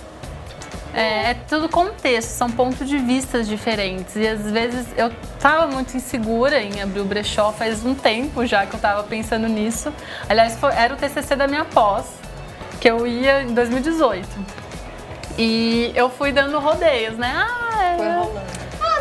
É, 0.94 1.30
é 1.30 1.34
tudo 1.34 1.68
contexto, 1.68 2.28
são 2.30 2.50
pontos 2.50 2.88
de 2.88 2.98
vistas 2.98 3.46
diferentes. 3.46 4.16
E 4.16 4.26
às 4.26 4.50
vezes 4.50 4.86
eu 4.96 5.10
tava 5.38 5.66
muito 5.66 5.96
insegura 5.96 6.60
em 6.60 6.80
abrir 6.80 7.00
o 7.00 7.04
brechó 7.04 7.52
faz 7.52 7.84
um 7.84 7.94
tempo 7.94 8.44
já 8.46 8.64
que 8.66 8.74
eu 8.74 8.80
tava 8.80 9.02
pensando 9.04 9.46
nisso. 9.48 9.92
Aliás, 10.28 10.56
foi- 10.58 10.72
era 10.74 10.94
o 10.94 10.96
TCC 10.96 11.36
da 11.36 11.46
minha 11.46 11.64
pós, 11.64 12.06
que 12.80 12.88
eu 12.90 13.06
ia 13.06 13.42
em 13.42 13.52
2018. 13.54 14.26
E 15.36 15.92
eu 15.94 16.08
fui 16.10 16.32
dando 16.32 16.58
rodeios, 16.58 17.16
né? 17.16 17.32
Ah, 17.32 17.94
Foi 17.96 18.06
é, 18.06 18.14
rolando. 18.16 18.40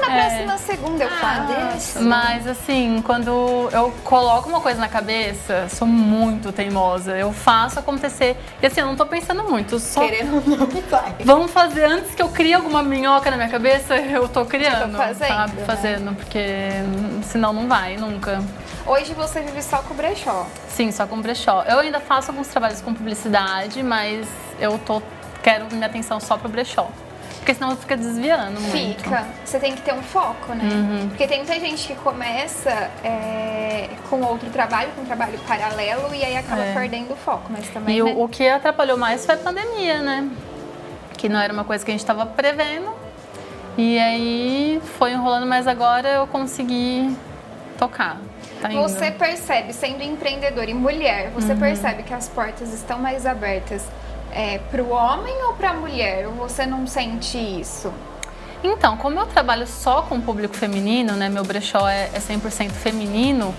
Ah, 0.08 0.10
na 0.10 0.24
É. 0.24 0.44
próxima 0.44 0.58
segunda 0.58 1.04
eu 1.04 1.10
Ah, 1.10 1.20
faço. 1.20 1.54
deixa. 1.94 2.00
Mas 2.02 2.48
assim, 2.48 3.02
quando 3.06 3.70
eu 3.72 3.94
coloco 4.04 4.50
uma 4.50 4.62
coisa 4.62 4.80
na 4.80 4.88
cabeça, 4.88 5.68
sou 5.70 5.88
muito 5.88 6.52
teimosa. 6.52 7.18
Eu 7.18 7.32
faço 7.34 7.80
acontecer. 7.80 8.38
E 8.62 8.66
assim, 8.66 8.82
eu 8.82 8.88
não 8.88 8.96
tô 8.96 9.06
pensando 9.06 9.44
muito. 9.44 9.80
Só 9.80 10.02
Querendo 10.02 10.36
ou 10.36 10.58
não, 10.58 10.66
vai. 10.90 11.16
Vamos 11.24 11.52
fazer 11.52 11.86
antes 11.86 12.14
que 12.16 12.22
eu 12.22 12.30
crie 12.30 12.54
alguma 12.54 12.82
minhoca 12.82 13.30
na 13.32 13.38
minha 13.38 13.50
cabeça, 13.50 13.96
eu 13.98 14.28
tô 14.28 14.46
criando. 14.46 14.82
Eu 14.84 14.92
tô 14.92 14.98
fazendo, 14.98 15.28
Sabe? 15.28 15.54
né? 15.58 15.66
Fazendo, 15.66 16.16
porque 16.16 16.70
senão 17.24 17.54
não 17.54 17.68
vai 17.68 17.98
nunca. 17.98 18.42
Hoje 18.86 19.14
você 19.14 19.42
vive 19.42 19.62
só 19.62 19.78
com 19.80 19.94
brechó. 19.94 20.48
Sim, 20.70 20.92
só 20.92 21.06
com 21.06 21.20
brechó. 21.22 21.64
Eu 21.68 21.80
ainda 21.80 22.00
faço 22.00 22.32
alguns 22.32 22.48
trabalhos 22.48 22.80
com 22.82 22.94
publicidade, 22.94 23.84
mas 23.84 24.26
eu 24.60 24.78
tô 24.80 25.02
quero 25.44 25.66
minha 25.72 25.86
atenção 25.86 26.20
só 26.20 26.38
pro 26.38 26.50
brechó. 26.50 26.90
Porque 27.48 27.60
senão 27.60 27.77
fica 27.77 27.96
desviando 27.96 28.60
muito. 28.60 29.01
Fica. 29.04 29.25
Você 29.46 29.58
tem 29.58 29.74
que 29.74 29.82
ter 29.82 29.94
um 29.94 30.01
foco, 30.04 30.54
né? 30.54 30.66
Uhum. 30.66 31.08
Porque 31.08 31.25
tem 31.25 31.38
muita 31.38 31.58
gente 31.58 31.88
que 31.88 31.96
começa 31.96 32.70
é, 33.01 33.88
com 34.10 34.22
outro 34.22 34.50
trabalho, 34.50 34.89
com 34.94 35.04
um 35.04 35.06
trabalho 35.06 35.39
paralelo, 35.48 36.13
e 36.13 36.25
aí 36.25 36.36
acaba 36.36 36.62
É. 36.62 36.74
perdendo 36.74 37.13
o 37.13 37.16
foco. 37.16 37.44
Mas 37.50 37.70
também. 37.70 37.96
E 38.00 38.04
né? 38.04 38.12
o, 38.12 38.24
o 38.25 38.27
que 38.27 38.46
atrapalhou 38.50 38.98
mais 38.98 39.25
foi 39.25 39.36
a 39.36 39.38
pandemia, 39.38 40.01
né? 40.01 40.30
Que 41.18 41.30
não 41.30 41.39
era 41.39 41.54
uma 41.54 41.63
coisa 41.63 41.86
que 41.86 41.89
a 41.89 41.94
gente 41.94 42.01
estava 42.01 42.25
prevendo. 42.25 42.94
E 43.77 43.98
aí 43.98 44.82
foi 44.98 45.13
enrolando, 45.13 45.48
mas 45.48 45.68
agora 45.68 46.10
eu 46.10 46.27
consegui 46.27 47.16
tocar. 47.77 48.18
Tá. 48.62 48.68
Você 48.68 49.10
percebe, 49.10 49.72
sendo 49.72 50.04
empreendedora 50.04 50.70
e 50.70 50.74
mulher, 50.74 51.30
você 51.30 51.54
Uhum. 51.54 51.60
percebe 51.60 52.04
que 52.04 52.13
as 52.13 52.27
portas 52.27 52.74
estão 52.74 53.00
mais 53.00 53.25
abertas 53.25 53.86
é, 54.38 54.60
para 54.60 54.84
o 54.84 54.89
homem 54.91 55.34
ou 55.46 55.53
para 55.53 55.72
a 55.72 55.74
mulher? 55.74 56.27
Você 56.27 56.65
não 56.65 56.86
sente 56.86 57.38
isso? 57.38 57.91
Então, 58.63 58.96
como 58.98 59.20
eu 59.20 59.25
trabalho 59.25 59.65
só 59.67 60.03
com 60.03 60.15
o 60.17 60.22
público 60.22 60.56
feminino, 60.56 61.13
né? 61.13 61.27
Meu 61.29 61.44
brechó 61.44 61.88
é, 61.88 62.10
é 62.13 62.20
100% 62.20 62.70
feminino, 62.72 63.53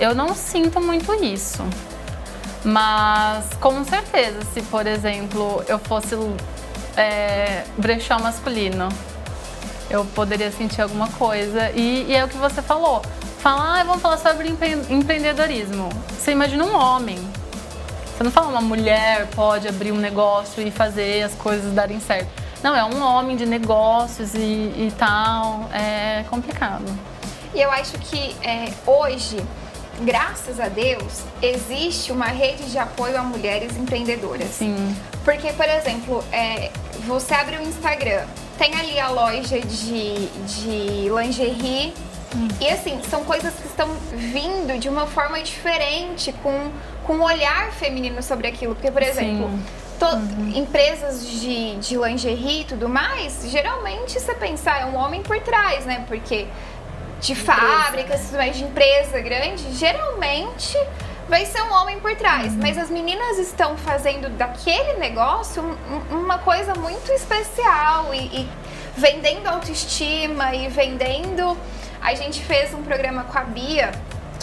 eu 0.00 0.14
não 0.14 0.34
sinto 0.34 0.80
muito 0.80 1.12
isso. 1.24 1.62
Mas, 2.64 3.46
com 3.60 3.84
certeza, 3.84 4.40
se, 4.52 4.62
por 4.62 4.86
exemplo, 4.86 5.62
eu 5.68 5.78
fosse 5.78 6.16
é, 6.96 7.64
brechó 7.76 8.18
masculino, 8.18 8.88
eu 9.90 10.04
poderia 10.06 10.50
sentir 10.50 10.80
alguma 10.82 11.08
coisa. 11.08 11.70
E, 11.74 12.06
e 12.08 12.14
é 12.16 12.24
o 12.24 12.28
que 12.28 12.36
você 12.38 12.62
falou. 12.62 13.02
Falar, 13.38 13.80
ah, 13.80 13.84
vamos 13.84 14.00
falar 14.00 14.16
sobre 14.16 14.48
empre- 14.48 14.80
empreendedorismo. 14.88 15.90
Você 16.18 16.32
imagina 16.32 16.64
um 16.64 16.74
homem. 16.74 17.18
Você 18.16 18.22
não 18.22 18.30
fala 18.30 18.46
uma 18.46 18.60
mulher 18.60 19.26
pode 19.34 19.66
abrir 19.66 19.90
um 19.90 19.96
negócio 19.96 20.64
e 20.64 20.70
fazer 20.70 21.22
as 21.22 21.34
coisas 21.34 21.72
darem 21.74 21.98
certo. 21.98 22.28
Não, 22.62 22.74
é 22.74 22.84
um 22.84 23.02
homem 23.02 23.36
de 23.36 23.44
negócios 23.44 24.34
e, 24.34 24.38
e 24.38 24.92
tal. 24.96 25.68
É 25.72 26.24
complicado. 26.30 26.84
E 27.52 27.60
eu 27.60 27.70
acho 27.72 27.98
que 27.98 28.34
é, 28.40 28.72
hoje, 28.86 29.44
graças 30.02 30.60
a 30.60 30.68
Deus, 30.68 31.22
existe 31.42 32.12
uma 32.12 32.26
rede 32.26 32.70
de 32.70 32.78
apoio 32.78 33.18
a 33.18 33.22
mulheres 33.22 33.76
empreendedoras. 33.76 34.48
Sim. 34.48 34.96
Porque, 35.24 35.52
por 35.52 35.68
exemplo, 35.68 36.24
é, 36.30 36.70
você 37.06 37.34
abre 37.34 37.56
o 37.56 37.62
Instagram, 37.62 38.24
tem 38.56 38.74
ali 38.76 38.98
a 38.98 39.08
loja 39.08 39.60
de, 39.60 40.28
de 40.28 41.08
lingerie. 41.08 41.92
E 42.60 42.68
assim, 42.68 43.00
são 43.08 43.24
coisas 43.24 43.54
que 43.54 43.66
estão 43.66 43.88
vindo 44.12 44.78
de 44.78 44.88
uma 44.88 45.06
forma 45.06 45.40
diferente, 45.40 46.32
com, 46.42 46.70
com 47.04 47.14
um 47.16 47.22
olhar 47.22 47.70
feminino 47.72 48.22
sobre 48.22 48.48
aquilo. 48.48 48.74
Porque, 48.74 48.90
por 48.90 49.02
exemplo, 49.02 49.50
to- 49.98 50.58
empresas 50.58 51.28
de, 51.28 51.76
de 51.76 51.96
lingerie 51.96 52.62
e 52.62 52.64
tudo 52.64 52.88
mais, 52.88 53.44
geralmente 53.50 54.18
você 54.18 54.34
pensar 54.34 54.80
é 54.80 54.86
um 54.86 54.96
homem 54.96 55.22
por 55.22 55.38
trás, 55.40 55.84
né? 55.86 56.04
Porque 56.08 56.46
de 57.20 57.34
fábricas, 57.34 58.22
tudo 58.26 58.36
mais, 58.38 58.56
de 58.56 58.64
empresa 58.64 59.20
grande, 59.20 59.72
geralmente 59.72 60.76
vai 61.28 61.46
ser 61.46 61.62
um 61.62 61.72
homem 61.72 61.98
por 62.00 62.14
trás. 62.16 62.54
Mas 62.54 62.76
as 62.76 62.90
meninas 62.90 63.38
estão 63.38 63.76
fazendo 63.78 64.28
daquele 64.36 64.94
negócio 64.98 65.62
um- 65.62 66.16
uma 66.18 66.38
coisa 66.38 66.74
muito 66.74 67.10
especial 67.12 68.12
e, 68.14 68.40
e 68.40 68.48
vendendo 68.96 69.46
autoestima 69.48 70.54
e 70.54 70.68
vendendo. 70.68 71.56
A 72.02 72.14
gente 72.14 72.42
fez 72.44 72.74
um 72.74 72.82
programa 72.82 73.24
com 73.24 73.38
a 73.38 73.44
Bia, 73.44 73.92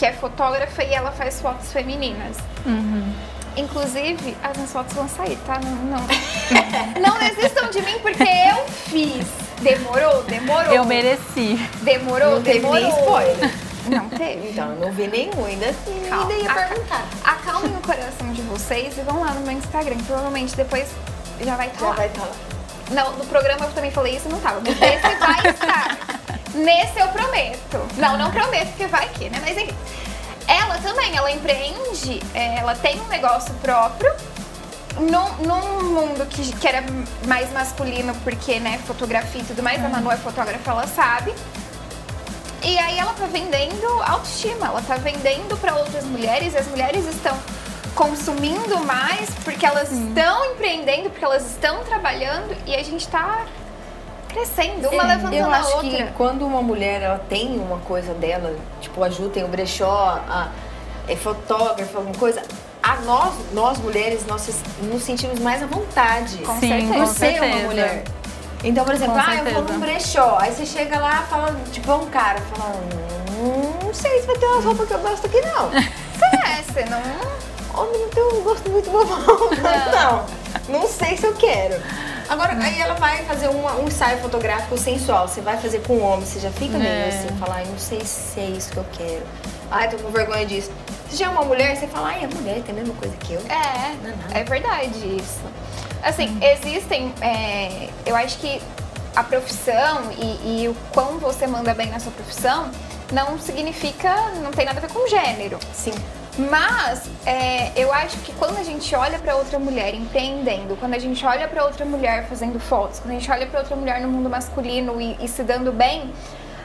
que 0.02 0.06
é 0.06 0.12
fotógrafa 0.12 0.82
e 0.82 0.92
ela 0.92 1.12
faz 1.12 1.40
fotos 1.40 1.72
femininas. 1.72 2.36
Inclusive, 3.56 4.36
as 4.42 4.56
minhas 4.56 4.72
fotos 4.72 4.94
vão 4.94 5.08
sair, 5.08 5.38
tá? 5.46 5.60
Não, 5.60 5.76
não. 5.76 6.00
não 7.00 7.18
desistam 7.20 7.70
de 7.70 7.80
mim 7.82 8.00
porque 8.02 8.24
eu 8.24 8.66
fiz. 8.66 9.24
Demorou, 9.60 10.24
demorou. 10.24 10.74
Eu 10.74 10.84
mereci. 10.84 11.54
Demorou, 11.82 12.34
Não 12.34 12.42
teve 12.42 12.58
demorou. 12.58 12.80
nem 12.82 12.88
spoiler. 12.98 13.50
Não 13.86 14.08
teve. 14.08 14.48
Então, 14.50 14.70
eu 14.72 14.80
não 14.80 14.90
vi 14.92 15.06
nenhum, 15.06 15.44
ainda 15.44 15.66
assim, 15.66 16.02
Calma. 16.08 16.32
ainda 16.32 16.42
ia 16.42 16.52
perguntar. 16.52 17.06
Acalmem 17.22 17.70
o 17.76 17.80
coração 17.86 18.32
de 18.32 18.42
vocês 18.42 18.98
e 18.98 19.02
vão 19.02 19.20
lá 19.20 19.30
no 19.34 19.42
meu 19.42 19.52
Instagram. 19.52 19.98
Provavelmente 20.04 20.56
depois 20.56 20.88
já 21.40 21.54
vai 21.54 21.68
estar 21.68 21.78
Já 21.78 21.86
lá. 21.90 21.94
vai 21.94 22.06
estar 22.08 22.22
lá. 22.22 22.32
Não, 22.90 23.12
no 23.12 23.24
programa 23.26 23.66
eu 23.66 23.72
também 23.72 23.92
falei 23.92 24.16
isso 24.16 24.26
e 24.28 24.32
não 24.32 24.40
tava. 24.40 24.60
Mas 24.66 24.80
nesse 24.80 25.00
vai 25.16 25.50
estar. 25.52 25.96
Nesse 26.54 26.98
eu 26.98 27.08
prometo. 27.08 27.80
Não, 27.96 28.16
não 28.16 28.30
prometo, 28.30 28.68
porque 28.68 28.86
vai 28.86 29.08
que, 29.10 29.30
né? 29.30 29.38
Mas 29.40 29.56
enfim. 29.56 29.74
Ela 30.46 30.78
também, 30.78 31.16
ela 31.16 31.30
empreende, 31.30 32.20
é, 32.34 32.58
ela 32.58 32.74
tem 32.74 33.00
um 33.00 33.06
negócio 33.06 33.54
próprio. 33.54 34.12
Num, 34.98 35.46
num 35.46 35.84
mundo 35.84 36.26
que, 36.26 36.52
que 36.52 36.68
era 36.68 36.84
mais 37.26 37.50
masculino, 37.50 38.14
porque, 38.16 38.60
né, 38.60 38.78
fotografia 38.86 39.40
e 39.40 39.44
tudo 39.44 39.62
mais, 39.62 39.82
a 39.82 39.88
Manu 39.88 40.10
é 40.10 40.16
fotógrafa, 40.18 40.70
ela 40.70 40.86
sabe. 40.86 41.32
E 42.62 42.78
aí 42.78 42.98
ela 42.98 43.14
tá 43.14 43.26
vendendo 43.26 43.86
autoestima, 44.02 44.66
ela 44.66 44.82
tá 44.82 44.96
vendendo 44.96 45.56
para 45.58 45.74
outras 45.74 46.04
mulheres 46.04 46.52
e 46.52 46.58
as 46.58 46.66
mulheres 46.68 47.06
estão 47.06 47.36
consumindo 47.94 48.78
mais 48.84 49.30
porque 49.44 49.66
elas 49.66 49.90
estão 49.90 50.52
empreendendo, 50.52 51.10
porque 51.10 51.24
elas 51.24 51.44
estão 51.46 51.82
trabalhando 51.84 52.56
e 52.66 52.74
a 52.74 52.82
gente 52.82 53.08
tá 53.08 53.46
crescendo, 54.32 54.88
uma 54.88 55.02
levantando 55.04 55.34
Eu 55.34 55.50
a 55.50 55.56
acho 55.58 55.76
outra. 55.76 55.90
que 55.90 56.04
quando 56.16 56.46
uma 56.46 56.62
mulher 56.62 57.02
ela 57.02 57.18
tem 57.28 57.58
uma 57.58 57.78
coisa 57.78 58.12
dela, 58.14 58.54
tipo 58.80 59.02
a 59.02 59.08
Ju 59.10 59.28
tem 59.28 59.44
o 59.44 59.48
brechó, 59.48 60.20
a, 60.28 60.48
é 61.08 61.16
fotógrafa, 61.16 61.98
alguma 61.98 62.14
coisa, 62.16 62.42
a 62.82 62.96
nós, 62.96 63.34
nós 63.52 63.78
mulheres, 63.78 64.26
nós 64.26 64.48
nos 64.82 65.02
sentimos 65.02 65.38
mais 65.40 65.62
à 65.62 65.66
vontade 65.66 66.38
Com 66.38 66.58
Sim, 66.58 66.68
certeza. 66.68 66.94
por 66.94 67.06
ser 67.06 67.14
certeza. 67.14 67.44
uma 67.46 67.56
mulher. 67.68 68.04
Então, 68.64 68.84
por 68.84 68.94
exemplo, 68.94 69.14
Com 69.14 69.20
ah, 69.20 69.34
eu 69.36 69.54
vou 69.54 69.62
num 69.74 69.80
brechó. 69.80 70.36
Aí 70.40 70.52
você 70.52 70.64
chega 70.66 70.98
lá 70.98 71.22
fala, 71.28 71.56
tipo, 71.72 71.90
é 71.90 71.94
um 71.94 72.06
cara, 72.06 72.40
fala, 72.40 72.72
hum, 73.40 73.72
não 73.84 73.94
sei 73.94 74.20
se 74.20 74.26
vai 74.26 74.36
ter 74.36 74.46
umas 74.46 74.64
roupas 74.64 74.86
que 74.88 74.94
eu 74.94 74.98
gosto 75.00 75.26
aqui 75.26 75.40
não. 75.40 75.70
É, 75.74 76.62
você 76.62 76.84
não. 76.84 77.02
Homem 77.80 78.00
não 78.00 78.08
tem 78.08 78.22
um 78.22 78.42
gosto 78.42 78.70
muito 78.70 78.90
bom, 78.90 79.04
não. 79.92 80.80
Não 80.80 80.86
sei 80.88 81.16
se 81.16 81.26
eu 81.26 81.34
quero. 81.34 81.74
Agora, 82.32 82.56
aí 82.64 82.80
ela 82.80 82.94
vai 82.94 83.18
fazer 83.24 83.48
uma- 83.48 83.76
um 83.76 83.86
ensaio 83.88 84.18
fotográfico 84.20 84.78
sensual. 84.78 85.28
Você 85.28 85.42
vai 85.42 85.58
fazer 85.58 85.80
com 85.82 85.96
um 85.98 86.02
homem, 86.02 86.24
você 86.24 86.40
já 86.40 86.50
fica 86.50 86.78
meio 86.78 86.90
É. 86.90 87.08
assim, 87.08 87.28
falar, 87.36 87.56
ai, 87.56 87.66
não 87.66 87.78
sei 87.78 88.00
se 88.06 88.40
é 88.40 88.44
isso 88.46 88.70
que 88.72 88.78
eu 88.78 88.86
quero. 88.92 89.22
Ai, 89.70 89.88
tô 89.90 89.98
com 89.98 90.10
vergonha 90.10 90.46
disso. 90.46 90.70
Se 91.10 91.16
já 91.16 91.26
é 91.26 91.28
uma 91.28 91.44
mulher, 91.44 91.76
você 91.76 91.86
fala, 91.86 92.08
ai, 92.08 92.24
a 92.24 92.28
mulher 92.28 92.62
tem 92.62 92.74
a 92.74 92.78
mesma 92.78 92.94
coisa 92.94 93.14
que 93.16 93.34
eu. 93.34 93.42
É, 93.50 94.38
é 94.40 94.44
verdade 94.44 94.98
isso. 95.16 95.40
Assim, 96.02 96.38
existem. 96.40 97.12
é, 97.20 97.90
eu 98.06 98.16
acho 98.16 98.38
que 98.38 98.62
a 99.14 99.22
profissão 99.22 100.10
e, 100.16 100.62
e 100.64 100.68
o 100.68 100.74
quão 100.94 101.18
você 101.18 101.46
manda 101.46 101.74
bem 101.74 101.90
na 101.90 102.00
sua 102.00 102.12
profissão 102.12 102.70
não 103.12 103.38
significa. 103.38 104.10
não 104.42 104.50
tem 104.52 104.64
nada 104.64 104.78
a 104.78 104.80
ver 104.80 104.90
com 104.90 105.06
gênero. 105.06 105.58
Sim. 105.74 105.92
Mas 106.38 107.02
é, 107.26 107.72
eu 107.76 107.92
acho 107.92 108.16
que 108.18 108.32
quando 108.32 108.58
a 108.58 108.64
gente 108.64 108.94
olha 108.94 109.18
pra 109.18 109.36
outra 109.36 109.58
mulher 109.58 109.94
empreendendo, 109.94 110.76
quando 110.76 110.94
a 110.94 110.98
gente 110.98 111.24
olha 111.26 111.46
pra 111.46 111.64
outra 111.64 111.84
mulher 111.84 112.26
fazendo 112.28 112.58
fotos, 112.58 113.00
quando 113.00 113.10
a 113.10 113.18
gente 113.18 113.30
olha 113.30 113.46
pra 113.46 113.60
outra 113.60 113.76
mulher 113.76 114.00
no 114.00 114.08
mundo 114.08 114.30
masculino 114.30 115.00
e, 115.00 115.16
e 115.20 115.28
se 115.28 115.42
dando 115.42 115.70
bem, 115.72 116.10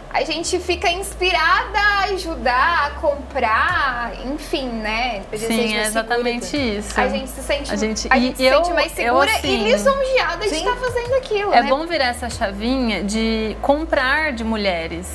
a 0.09 0.23
gente 0.23 0.57
fica 0.59 0.89
inspirada 0.89 1.77
a 1.77 2.03
ajudar, 2.13 2.87
a 2.87 2.91
comprar, 2.91 4.13
enfim, 4.25 4.69
né? 4.69 5.21
Sim, 5.35 5.75
é 5.75 5.81
exatamente 5.85 6.45
segura. 6.45 6.79
isso. 6.79 6.99
A 7.01 7.07
gente 7.09 7.29
se 7.29 7.43
sente, 7.43 7.71
A 7.71 7.75
gente- 7.75 8.07
a 8.09 8.17
e 8.17 8.21
gente 8.21 8.37
se 8.37 8.43
eu- 8.45 8.63
sente 8.63 8.73
mais 8.73 8.91
eu, 8.91 8.95
segura 9.03 9.29
e 9.31 9.35
assim, 9.35 9.63
lisonjeada 9.65 10.47
de 10.47 10.55
estar 10.55 10.75
fazendo 10.77 11.13
aquilo, 11.15 11.53
É 11.53 11.61
né? 11.61 11.69
bom 11.69 11.85
virar 11.85 12.05
essa 12.07 12.29
chavinha 12.29 13.03
de 13.03 13.57
comprar 13.61 14.31
de 14.31 14.45
mulheres. 14.45 15.07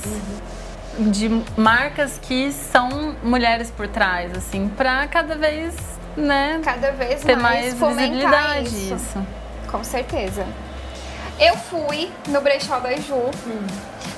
De 0.98 1.28
marcas 1.56 2.18
que 2.20 2.52
são 2.52 3.16
mulheres 3.22 3.70
por 3.70 3.88
trás, 3.88 4.30
assim, 4.36 4.68
pra 4.76 5.06
cada 5.06 5.34
vez, 5.36 5.74
né, 6.16 6.60
Cada 6.62 6.92
vez 6.92 7.22
ter 7.22 7.36
mais, 7.36 7.60
mais 7.66 7.74
fomentar 7.74 8.60
visibilidade 8.60 8.68
isso. 8.68 8.94
isso. 8.94 9.26
Com 9.70 9.82
certeza. 9.82 10.46
Eu 11.40 11.56
fui 11.56 12.10
no 12.28 12.40
brechó 12.42 12.78
da 12.78 12.94
Ju. 12.96 13.30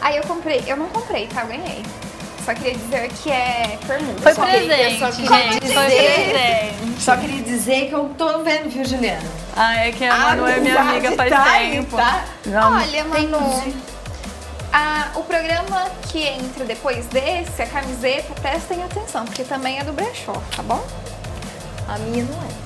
Aí 0.03 0.17
eu 0.17 0.25
comprei. 0.25 0.65
Eu 0.67 0.77
não 0.77 0.89
comprei, 0.89 1.29
tá? 1.29 1.43
Eu 1.43 1.47
ganhei. 1.47 1.83
Só 2.45 2.53
queria 2.53 2.75
dizer 2.75 3.09
que 3.09 3.31
é 3.31 3.79
permuta. 3.87 4.21
Foi 4.21 4.35
Só 4.35 4.45
queria- 4.45 4.67
presente, 4.67 4.99
só 4.99 5.11
gente, 5.13 5.29
queria 5.29 5.49
foi 5.49 5.61
dizer- 5.87 6.31
presente. 6.31 7.01
Só 7.03 7.17
queria 7.17 7.43
dizer 7.43 7.89
que 7.89 7.93
eu 7.95 8.11
tô 8.19 8.39
vendo, 8.43 8.69
viu, 8.69 8.85
Juliana? 8.85 9.23
Ah, 9.57 9.77
é 9.87 9.93
que 9.93 10.05
a 10.05 10.15
Manu 10.19 10.47
é 10.47 10.59
minha 10.61 10.79
amiga 10.79 11.13
faz 11.13 11.31
tá 11.31 11.43
aí, 11.45 11.71
tempo. 11.71 11.97
tá? 11.97 12.25
Olha, 12.47 13.05
Manu, 13.05 13.63
a- 14.75 15.19
o 15.19 15.23
programa 15.25 15.87
que 16.09 16.23
entra 16.27 16.65
depois 16.65 17.07
desse, 17.07 17.63
a 17.63 17.67
camiseta, 17.67 18.35
prestem 18.41 18.83
atenção, 18.83 19.25
porque 19.25 19.45
também 19.45 19.79
é 19.79 19.85
do 19.85 19.93
brechó, 19.93 20.33
tá 20.55 20.63
bom? 20.63 20.85
A 21.89 21.99
minha 21.99 22.25
não 22.25 22.39
é. 22.43 22.65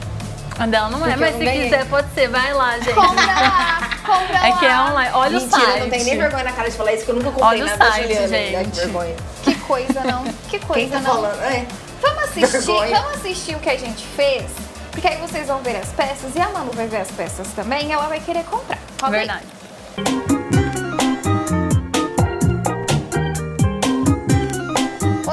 a 0.63 0.67
dela 0.67 0.89
não 0.91 0.99
é, 1.07 1.11
Porque 1.11 1.21
mas 1.21 1.37
se 1.37 1.45
ganhei. 1.45 1.65
quiser 1.65 1.85
pode 1.87 2.13
ser, 2.15 2.29
vai 2.29 2.53
lá, 2.53 2.79
gente. 2.79 2.95
Compra 2.95 3.25
lá, 3.27 3.91
compra 4.05 4.49
É 4.49 4.53
que 4.59 4.65
é 4.67 4.69
lá. 4.69 4.91
online. 4.91 5.11
Olha 5.15 5.39
o 5.39 5.41
Mentira, 5.43 5.61
site. 5.67 5.81
não 5.81 5.91
tem 5.91 6.05
nem 6.05 6.17
vergonha 6.19 6.45
na 6.45 6.53
cara 6.53 6.71
de 6.71 6.77
falar 6.77 6.93
isso, 6.95 7.05
que 7.05 7.11
eu 7.11 7.15
nunca 7.17 7.31
comprei 7.31 7.47
Olha 7.49 7.63
o 7.63 7.67
nada 7.67 7.85
da 7.85 7.93
site, 7.93 8.03
Juliana. 8.15 8.37
Ai, 8.37 8.49
que 8.51 8.65
gente. 8.65 8.75
vergonha. 8.75 9.17
Que 9.45 9.55
coisa, 9.55 10.01
não. 10.05 10.25
Que 10.49 10.59
coisa, 10.59 10.81
Quem 10.81 10.91
tá 10.91 11.01
não. 11.01 11.15
falando? 11.15 11.43
É. 11.43 11.67
Vamos 12.01 12.25
assistir, 12.25 12.47
Vergonha. 12.47 13.01
vamos 13.01 13.17
assistir 13.19 13.55
o 13.57 13.59
que 13.61 13.71
a 13.71 13.77
gente 13.77 14.05
fez? 14.17 14.45
Porque 14.93 15.07
aí 15.07 15.17
vocês 15.19 15.47
vão 15.47 15.59
ver 15.61 15.77
as 15.77 15.89
peças 15.91 16.35
e 16.35 16.41
a 16.41 16.49
Manu 16.49 16.73
vai 16.73 16.87
ver 16.89 17.03
as 17.03 17.11
peças 17.11 17.47
também 17.55 17.87
e 17.89 17.93
ela 17.93 18.07
vai 18.09 18.19
querer 18.21 18.43
comprar. 18.45 18.79
Aí. 19.03 19.11
Verdade. 19.13 19.47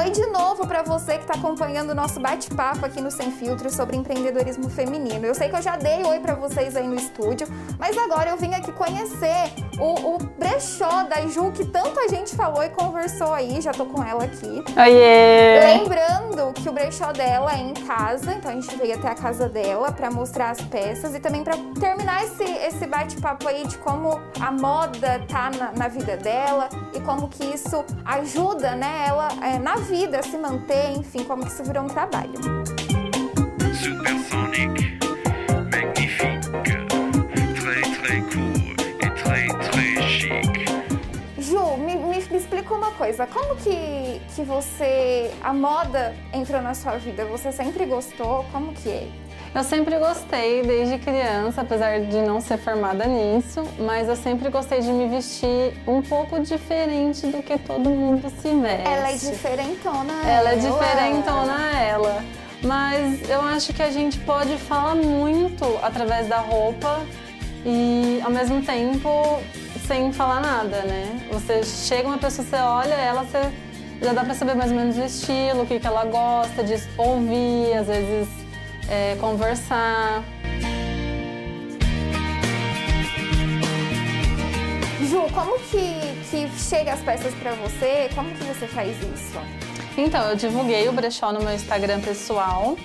Oi 0.06 0.12
de 0.12 0.26
novo 0.28 0.55
para 0.66 0.82
você 0.82 1.14
que 1.14 1.22
está 1.22 1.34
acompanhando 1.34 1.90
o 1.90 1.94
nosso 1.94 2.20
bate-papo 2.20 2.84
aqui 2.84 3.00
no 3.00 3.10
Sem 3.10 3.30
Filtro 3.30 3.70
sobre 3.70 3.96
empreendedorismo 3.96 4.68
feminino. 4.68 5.24
Eu 5.24 5.34
sei 5.34 5.48
que 5.48 5.56
eu 5.56 5.62
já 5.62 5.76
dei 5.76 6.04
oi 6.04 6.18
para 6.20 6.34
vocês 6.34 6.76
aí 6.76 6.86
no 6.86 6.94
estúdio, 6.94 7.46
mas 7.78 7.96
agora 7.96 8.30
eu 8.30 8.36
vim 8.36 8.54
aqui 8.54 8.72
conhecer 8.72 9.52
o, 9.78 10.14
o 10.14 10.18
brechó 10.18 11.04
da 11.04 11.26
Ju 11.26 11.52
que 11.52 11.64
tanta 11.64 12.08
gente 12.08 12.34
falou 12.34 12.62
e 12.62 12.68
conversou 12.70 13.32
aí. 13.32 13.60
Já 13.60 13.72
tô 13.72 13.86
com 13.86 14.02
ela 14.02 14.24
aqui. 14.24 14.64
Oiê! 14.76 15.78
Lembrando 15.78 16.52
que 16.52 16.68
o 16.68 16.72
brechó 16.72 17.12
dela 17.12 17.52
é 17.52 17.60
em 17.60 17.74
casa, 17.74 18.32
então 18.32 18.50
a 18.50 18.54
gente 18.54 18.74
veio 18.76 18.94
até 18.94 19.08
a 19.08 19.14
casa 19.14 19.48
dela 19.48 19.92
para 19.92 20.10
mostrar 20.10 20.50
as 20.50 20.60
peças 20.60 21.14
e 21.14 21.20
também 21.20 21.44
para 21.44 21.56
terminar 21.78 22.24
esse, 22.24 22.44
esse 22.44 22.86
bate-papo 22.86 23.48
aí 23.48 23.66
de 23.66 23.78
como 23.78 24.20
a 24.40 24.50
moda 24.50 25.22
tá 25.28 25.50
na, 25.50 25.72
na 25.72 25.88
vida 25.88 26.16
dela 26.16 26.68
e 26.94 27.00
como 27.00 27.28
que 27.28 27.44
isso 27.44 27.84
ajuda, 28.04 28.74
né, 28.74 29.04
ela 29.06 29.28
é, 29.42 29.58
na 29.58 29.76
vida 29.76 30.18
a 30.18 30.22
se 30.22 30.36
manter, 30.36 30.55
enfim, 30.96 31.24
como 31.24 31.44
que 31.44 31.52
isso 31.52 31.64
virou 31.64 31.84
um 31.84 31.88
trabalho. 31.88 32.32
Supersonic, 33.74 34.98
magnifique, 35.70 36.86
très 37.54 37.82
très 37.82 38.20
cool 38.32 38.76
et 39.00 39.10
très 39.14 39.46
très 39.70 40.02
chic. 40.02 40.66
Ju, 41.38 41.76
me, 41.76 41.94
me, 41.94 42.18
me 42.18 42.36
explica 42.36 42.74
uma 42.74 42.90
coisa, 42.92 43.26
como 43.26 43.56
que, 43.56 44.20
que 44.34 44.42
você, 44.42 45.30
a 45.42 45.52
moda 45.52 46.14
entrou 46.32 46.60
na 46.62 46.74
sua 46.74 46.96
vida? 46.96 47.24
Você 47.26 47.52
sempre 47.52 47.86
gostou? 47.86 48.44
Como 48.50 48.72
que 48.72 48.88
é? 48.88 49.25
Eu 49.54 49.64
sempre 49.64 49.98
gostei 49.98 50.62
desde 50.62 50.98
criança, 50.98 51.62
apesar 51.62 52.00
de 52.00 52.16
não 52.22 52.40
ser 52.40 52.58
formada 52.58 53.06
nisso, 53.06 53.62
mas 53.78 54.08
eu 54.08 54.16
sempre 54.16 54.50
gostei 54.50 54.80
de 54.80 54.88
me 54.88 55.08
vestir 55.08 55.72
um 55.86 56.02
pouco 56.02 56.38
diferente 56.40 57.26
do 57.26 57.42
que 57.42 57.58
todo 57.58 57.88
mundo 57.88 58.30
se 58.40 58.48
veste. 58.48 58.86
Ela 58.86 59.10
é 59.10 59.14
diferentona. 59.14 60.12
Ela 60.28 60.52
é 60.52 60.56
diferentona, 60.56 61.80
ela. 61.80 62.24
Mas 62.62 63.28
eu 63.30 63.40
acho 63.42 63.72
que 63.72 63.82
a 63.82 63.90
gente 63.90 64.18
pode 64.20 64.56
falar 64.56 64.94
muito 64.94 65.64
através 65.82 66.26
da 66.26 66.38
roupa 66.38 67.00
e 67.64 68.20
ao 68.24 68.30
mesmo 68.30 68.62
tempo 68.62 69.40
sem 69.86 70.12
falar 70.12 70.40
nada, 70.40 70.82
né? 70.82 71.28
Você 71.32 71.62
chega 71.62 72.08
uma 72.08 72.18
pessoa, 72.18 72.46
você 72.46 72.56
olha 72.56 72.94
ela, 72.94 73.24
você 73.24 73.40
já 74.02 74.12
dá 74.12 74.24
pra 74.24 74.34
saber 74.34 74.54
mais 74.54 74.70
ou 74.70 74.76
menos 74.76 74.96
o 74.96 75.02
estilo, 75.02 75.62
o 75.62 75.66
que, 75.66 75.78
que 75.78 75.86
ela 75.86 76.04
gosta 76.04 76.62
de 76.62 76.74
ouvir, 76.98 77.72
às 77.74 77.86
vezes 77.86 78.28
é, 78.88 79.16
conversar. 79.20 80.22
Ju, 85.08 85.22
como 85.32 85.58
que, 85.58 86.00
que 86.30 86.48
chega 86.58 86.92
as 86.92 87.00
peças 87.00 87.34
pra 87.34 87.52
você? 87.52 88.10
Como 88.14 88.30
que 88.30 88.44
você 88.44 88.66
faz 88.66 88.96
isso? 89.02 89.38
Então, 89.96 90.28
eu 90.28 90.36
divulguei 90.36 90.88
o 90.88 90.92
brechó 90.92 91.32
no 91.32 91.40
meu 91.40 91.54
Instagram 91.54 92.00
pessoal. 92.00 92.76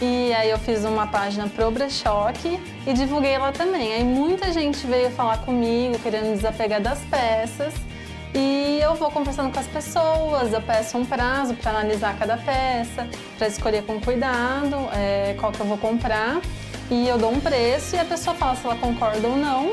E 0.00 0.32
aí 0.32 0.50
eu 0.50 0.58
fiz 0.58 0.84
uma 0.84 1.08
página 1.08 1.48
pro 1.48 1.70
brechó 1.70 2.28
aqui 2.28 2.60
e 2.86 2.92
divulguei 2.92 3.36
lá 3.36 3.50
também. 3.50 3.94
Aí 3.94 4.04
muita 4.04 4.52
gente 4.52 4.86
veio 4.86 5.10
falar 5.10 5.38
comigo, 5.38 5.98
querendo 5.98 6.36
desapegar 6.36 6.80
das 6.80 7.00
peças. 7.00 7.74
E 8.34 8.78
eu 8.80 8.94
vou 8.94 9.10
conversando 9.10 9.52
com 9.52 9.58
as 9.58 9.66
pessoas, 9.66 10.52
eu 10.52 10.60
peço 10.60 10.98
um 10.98 11.04
prazo 11.04 11.54
para 11.54 11.70
analisar 11.70 12.16
cada 12.18 12.36
peça, 12.36 13.08
para 13.36 13.48
escolher 13.48 13.84
com 13.84 14.00
cuidado 14.00 14.76
é, 14.92 15.34
qual 15.38 15.50
que 15.50 15.60
eu 15.60 15.66
vou 15.66 15.78
comprar. 15.78 16.40
E 16.90 17.08
eu 17.08 17.18
dou 17.18 17.32
um 17.32 17.40
preço 17.40 17.96
e 17.96 17.98
a 17.98 18.04
pessoa 18.04 18.34
fala 18.34 18.56
se 18.56 18.64
ela 18.64 18.76
concorda 18.76 19.26
ou 19.26 19.36
não. 19.36 19.72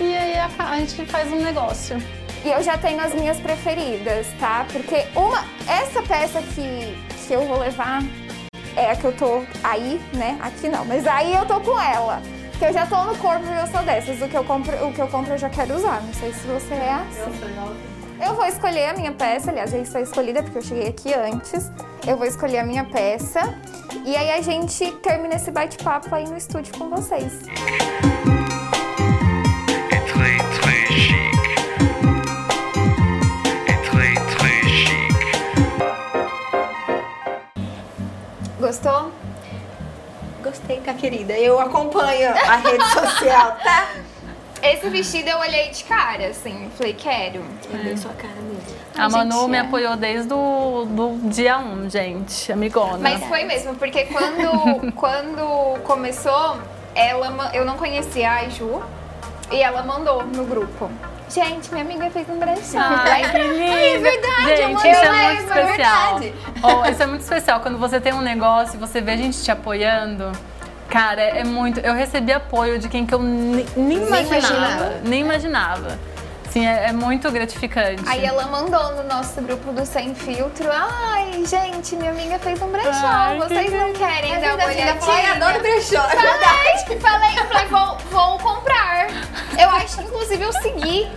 E 0.00 0.16
aí 0.16 0.38
a, 0.38 0.50
a 0.58 0.78
gente 0.78 1.04
faz 1.06 1.32
um 1.32 1.40
negócio. 1.40 1.96
E 2.44 2.50
eu 2.50 2.62
já 2.62 2.76
tenho 2.76 3.00
as 3.00 3.14
minhas 3.14 3.38
preferidas, 3.38 4.26
tá? 4.38 4.66
Porque 4.70 5.06
uma, 5.16 5.44
essa 5.66 6.02
peça 6.02 6.42
que, 6.42 6.94
que 7.26 7.32
eu 7.32 7.46
vou 7.46 7.58
levar 7.58 8.02
é 8.76 8.90
a 8.90 8.96
que 8.96 9.04
eu 9.04 9.12
tô 9.12 9.42
aí, 9.62 10.00
né? 10.12 10.36
Aqui 10.40 10.68
não, 10.68 10.84
mas 10.84 11.06
aí 11.06 11.32
eu 11.32 11.46
tô 11.46 11.60
com 11.60 11.80
ela. 11.80 12.20
Porque 12.54 12.66
eu 12.66 12.72
já 12.72 12.86
tô 12.86 13.02
no 13.02 13.16
corpo 13.18 13.44
e 13.46 13.60
eu 13.60 13.66
sou 13.66 13.82
dessas. 13.82 14.22
O 14.22 14.28
que 14.28 14.36
eu 14.36 14.44
compro, 14.44 14.86
o 14.86 14.92
que 14.92 15.02
eu 15.02 15.08
compro 15.08 15.34
eu 15.34 15.38
já 15.38 15.50
quero 15.50 15.74
usar. 15.74 16.00
Não 16.00 16.14
sei 16.14 16.32
se 16.32 16.46
você 16.46 16.74
é 16.74 16.92
assim. 16.92 18.24
Eu 18.24 18.34
vou 18.34 18.46
escolher 18.46 18.90
a 18.90 18.92
minha 18.92 19.10
peça, 19.10 19.50
aliás, 19.50 19.72
já 19.72 19.78
está 19.78 20.00
escolhida 20.00 20.40
porque 20.40 20.58
eu 20.58 20.62
cheguei 20.62 20.88
aqui 20.88 21.12
antes. 21.12 21.68
Eu 22.06 22.16
vou 22.16 22.26
escolher 22.26 22.58
a 22.58 22.64
minha 22.64 22.84
peça 22.84 23.40
e 24.06 24.16
aí 24.16 24.30
a 24.30 24.40
gente 24.40 24.88
termina 25.02 25.34
esse 25.34 25.50
bate-papo 25.50 26.14
aí 26.14 26.28
no 26.28 26.36
estúdio 26.36 26.72
com 26.78 26.88
vocês. 26.88 27.42
Et 38.64 39.23
Gostei, 40.54 40.80
tá, 40.80 40.94
querida? 40.94 41.32
Eu 41.36 41.58
acompanho 41.58 42.30
a 42.30 42.56
rede 42.56 42.84
social, 42.94 43.56
tá? 43.60 43.88
Esse 44.62 44.88
vestido 44.88 45.28
eu 45.28 45.38
olhei 45.40 45.68
de 45.70 45.82
cara, 45.82 46.28
assim, 46.28 46.70
falei, 46.78 46.94
quero. 46.94 47.42
É 47.72 47.76
bem 47.76 47.96
sua 47.96 48.12
cara 48.12 48.36
mesmo. 48.36 48.62
A 48.96 49.02
Ai, 49.02 49.08
Manu 49.08 49.40
gente, 49.40 49.50
me 49.50 49.56
é. 49.56 49.60
apoiou 49.60 49.96
desde 49.96 50.32
o 50.32 50.86
do 50.88 51.28
dia 51.28 51.58
1, 51.58 51.90
gente, 51.90 52.52
amigona. 52.52 52.98
Mas 52.98 53.24
foi 53.24 53.42
mesmo, 53.42 53.74
porque 53.74 54.04
quando, 54.04 54.92
quando 54.94 55.80
começou, 55.82 56.56
ela, 56.94 57.50
eu 57.52 57.64
não 57.64 57.76
conhecia 57.76 58.30
a 58.30 58.48
Ju 58.48 58.80
e 59.50 59.60
ela 59.60 59.82
mandou 59.82 60.22
no 60.22 60.44
grupo. 60.44 60.88
Gente, 61.28 61.72
minha 61.72 61.84
amiga 61.84 62.10
fez 62.10 62.28
um 62.28 62.38
brechó. 62.38 62.78
Ai, 62.78 63.30
que 63.30 63.38
lindo! 63.38 63.72
é 63.72 63.98
verdade, 63.98 64.56
gente, 64.56 64.76
isso 64.76 64.86
é 64.86 65.10
mesmo, 65.10 65.42
muito 65.42 65.58
é 65.58 65.62
especial. 65.64 66.18
verdade. 66.18 66.34
Oh, 66.62 66.90
isso 66.90 67.02
é 67.02 67.06
muito 67.06 67.20
especial. 67.22 67.60
Quando 67.60 67.78
você 67.78 68.00
tem 68.00 68.12
um 68.12 68.20
negócio 68.20 68.76
e 68.76 68.78
você 68.78 69.00
vê 69.00 69.12
a 69.12 69.16
gente 69.16 69.42
te 69.42 69.50
apoiando, 69.50 70.30
cara, 70.88 71.22
é 71.22 71.42
muito. 71.42 71.80
Eu 71.80 71.94
recebi 71.94 72.32
apoio 72.32 72.78
de 72.78 72.88
quem 72.88 73.06
que 73.06 73.14
eu 73.14 73.18
nem, 73.22 73.66
nem 73.76 73.98
imaginava. 73.98 74.26
imaginava. 74.26 74.92
Nem 75.04 75.20
imaginava. 75.20 75.98
Assim, 76.54 76.66
é, 76.68 76.90
é 76.90 76.92
muito 76.92 77.28
gratificante. 77.32 78.00
Aí 78.06 78.24
ela 78.24 78.46
mandou 78.46 78.94
no 78.94 79.02
nosso 79.08 79.42
grupo 79.42 79.72
do 79.72 79.84
Sem 79.84 80.14
Filtro. 80.14 80.68
Ai, 80.70 81.42
gente, 81.44 81.96
minha 81.96 82.12
amiga 82.12 82.38
fez 82.38 82.62
um 82.62 82.68
brechó. 82.68 82.90
Ai, 82.92 83.40
que 83.40 83.48
Vocês 83.48 83.72
não 83.72 83.92
querem 83.92 84.32
É 84.32 84.38
dar 84.38 84.54
uma 84.54 84.62
ai, 84.62 84.74
olhadinha? 84.76 85.32
adoro 85.32 85.60
brechó, 85.60 85.96
é 85.96 86.08
Falei, 86.10 86.30
verdade. 86.30 87.00
falei, 87.00 87.38
eu 87.40 87.44
falei, 87.46 87.66
vou, 87.66 87.98
vou 88.08 88.38
comprar. 88.38 89.08
Eu 89.58 89.68
acho 89.70 89.96
que 89.98 90.04
inclusive 90.04 90.42
eu 90.44 90.52
segui. 90.52 91.10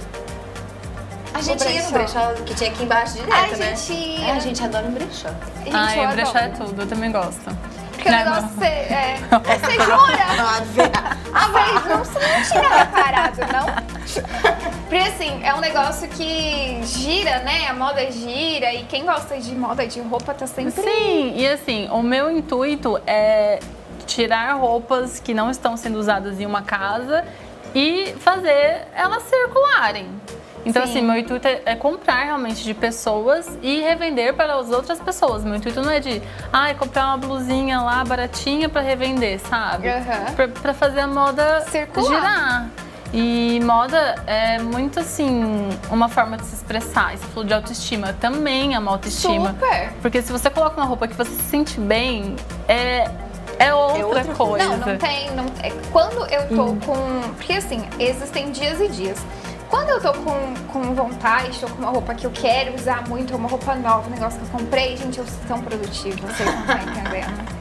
A 1.36 1.42
gente 1.42 1.64
O 1.64 1.70
ia 1.70 1.84
no 1.84 1.92
brechó. 1.92 2.20
brechó 2.30 2.44
que 2.44 2.56
tinha 2.56 2.72
aqui 2.72 2.84
embaixo 2.84 3.14
direto, 3.14 3.54
A 3.54 3.58
né? 3.58 3.76
gente 3.76 3.94
ia. 3.94 4.28
É, 4.30 4.32
a 4.32 4.40
gente 4.40 4.64
adora 4.64 4.88
um 4.88 4.92
brechó. 4.92 5.30
Gente, 5.64 5.76
Ai, 5.76 6.00
eu 6.04 6.10
o 6.10 6.14
brechó 6.14 6.38
é 6.40 6.48
tudo, 6.50 6.82
eu 6.82 6.88
também 6.88 7.12
gosto. 7.12 7.56
Porque 7.92 8.10
o 8.10 8.12
Não, 8.12 8.18
negócio 8.20 8.42
não. 8.42 8.50
você, 8.50 8.66
é, 8.66 9.18
você 9.30 9.72
jura? 9.74 10.92
Ah, 11.34 11.48
velho, 11.48 11.90
não, 11.90 12.04
você 12.04 12.20
não 12.20 12.44
tinha 12.44 12.78
reparado, 12.78 13.38
não? 13.54 13.87
Porque 14.88 15.04
assim, 15.04 15.44
é 15.44 15.54
um 15.54 15.60
negócio 15.60 16.08
que 16.10 16.80
gira, 16.84 17.40
né? 17.40 17.68
A 17.68 17.74
moda 17.74 18.10
gira 18.12 18.74
e 18.74 18.84
quem 18.86 19.06
gosta 19.06 19.38
de 19.38 19.54
moda 19.54 19.86
de 19.86 20.00
roupa 20.00 20.34
tá 20.34 20.48
sempre. 20.48 20.82
Sim, 20.82 21.34
e 21.36 21.48
assim, 21.48 21.88
o 21.92 22.02
meu 22.02 22.32
intuito 22.32 23.00
é 23.06 23.60
tirar 24.06 24.54
roupas 24.54 25.20
que 25.20 25.34
não 25.34 25.52
estão 25.52 25.76
sendo 25.76 26.00
usadas 26.00 26.40
em 26.40 26.46
uma 26.46 26.62
casa 26.62 27.26
e 27.76 28.16
fazer 28.20 28.88
elas 28.96 29.24
circularem. 29.24 30.08
Então, 30.66 30.84
Sim. 30.86 30.90
assim, 30.90 31.02
meu 31.02 31.18
intuito 31.18 31.48
é, 31.48 31.62
é 31.66 31.76
comprar 31.76 32.24
realmente 32.26 32.64
de 32.64 32.74
pessoas 32.74 33.58
e 33.62 33.80
revender 33.80 34.34
para 34.34 34.56
as 34.56 34.70
outras 34.70 35.00
pessoas. 35.00 35.44
Meu 35.44 35.56
intuito 35.56 35.82
não 35.82 35.90
é 35.92 36.00
de, 36.00 36.22
ai, 36.52 36.74
comprar 36.76 37.06
uma 37.08 37.18
blusinha 37.18 37.80
lá 37.80 38.04
baratinha 38.04 38.68
para 38.68 38.82
revender, 38.82 39.40
sabe? 39.40 39.88
Aham. 39.88 40.34
Pra, 40.36 40.48
pra 40.48 40.74
fazer 40.74 41.02
a 41.02 41.08
moda 41.08 41.62
Circular. 41.70 42.08
girar. 42.08 42.70
E 43.14 43.60
moda 43.64 44.16
é 44.28 44.60
muito 44.60 45.00
assim, 45.00 45.70
uma 45.90 46.10
forma 46.10 46.38
de 46.38 46.46
se 46.46 46.56
expressar. 46.56 47.14
E 47.14 47.18
você 47.18 47.26
falou 47.28 47.44
de 47.46 47.54
autoestima, 47.54 48.14
também 48.14 48.76
é 48.76 48.80
uma 48.80 48.92
autoestima. 48.92 49.50
Super. 49.54 49.94
Porque 50.02 50.22
se 50.22 50.32
você 50.32 50.50
coloca 50.50 50.76
uma 50.80 50.86
roupa 50.86 51.08
que 51.08 51.16
você 51.16 51.32
se 51.32 51.44
sente 51.44 51.80
bem, 51.80 52.36
é, 52.68 53.10
é 53.60 53.74
outra, 53.74 54.06
outra 54.06 54.26
coisa. 54.36 54.68
Não, 54.68 54.78
não 54.78 54.98
tem. 54.98 55.32
Não, 55.32 55.46
é, 55.64 55.72
quando 55.92 56.26
eu 56.30 56.48
tô 56.50 56.64
Hum. 56.64 56.80
com. 56.86 57.22
Porque 57.36 57.54
assim, 57.54 57.88
existem 57.98 58.52
dias 58.52 58.80
e 58.82 58.90
dias. 58.90 59.18
Quando 59.70 59.90
eu 59.90 60.02
tô 60.02 60.14
com, 60.14 60.54
com 60.72 60.96
vontade, 60.96 61.60
tô 61.60 61.68
com 61.68 61.82
uma 61.82 61.92
roupa 61.92 62.14
que 62.14 62.26
eu 62.26 62.32
quero 62.32 62.74
usar 62.76 63.06
muito, 63.08 63.36
uma 63.36 63.50
roupa 63.50 63.76
nova, 63.76 64.08
um 64.08 64.12
negócio 64.12 64.40
que 64.40 64.46
eu 64.46 64.60
comprei, 64.60 64.96
gente, 64.96 65.18
eu 65.20 65.26
sou 65.26 65.40
tão 65.46 65.62
produtiva, 65.62 66.16
vocês 66.26 66.50
não 66.50 66.62
estão 66.62 66.78
entendendo. 66.78 67.58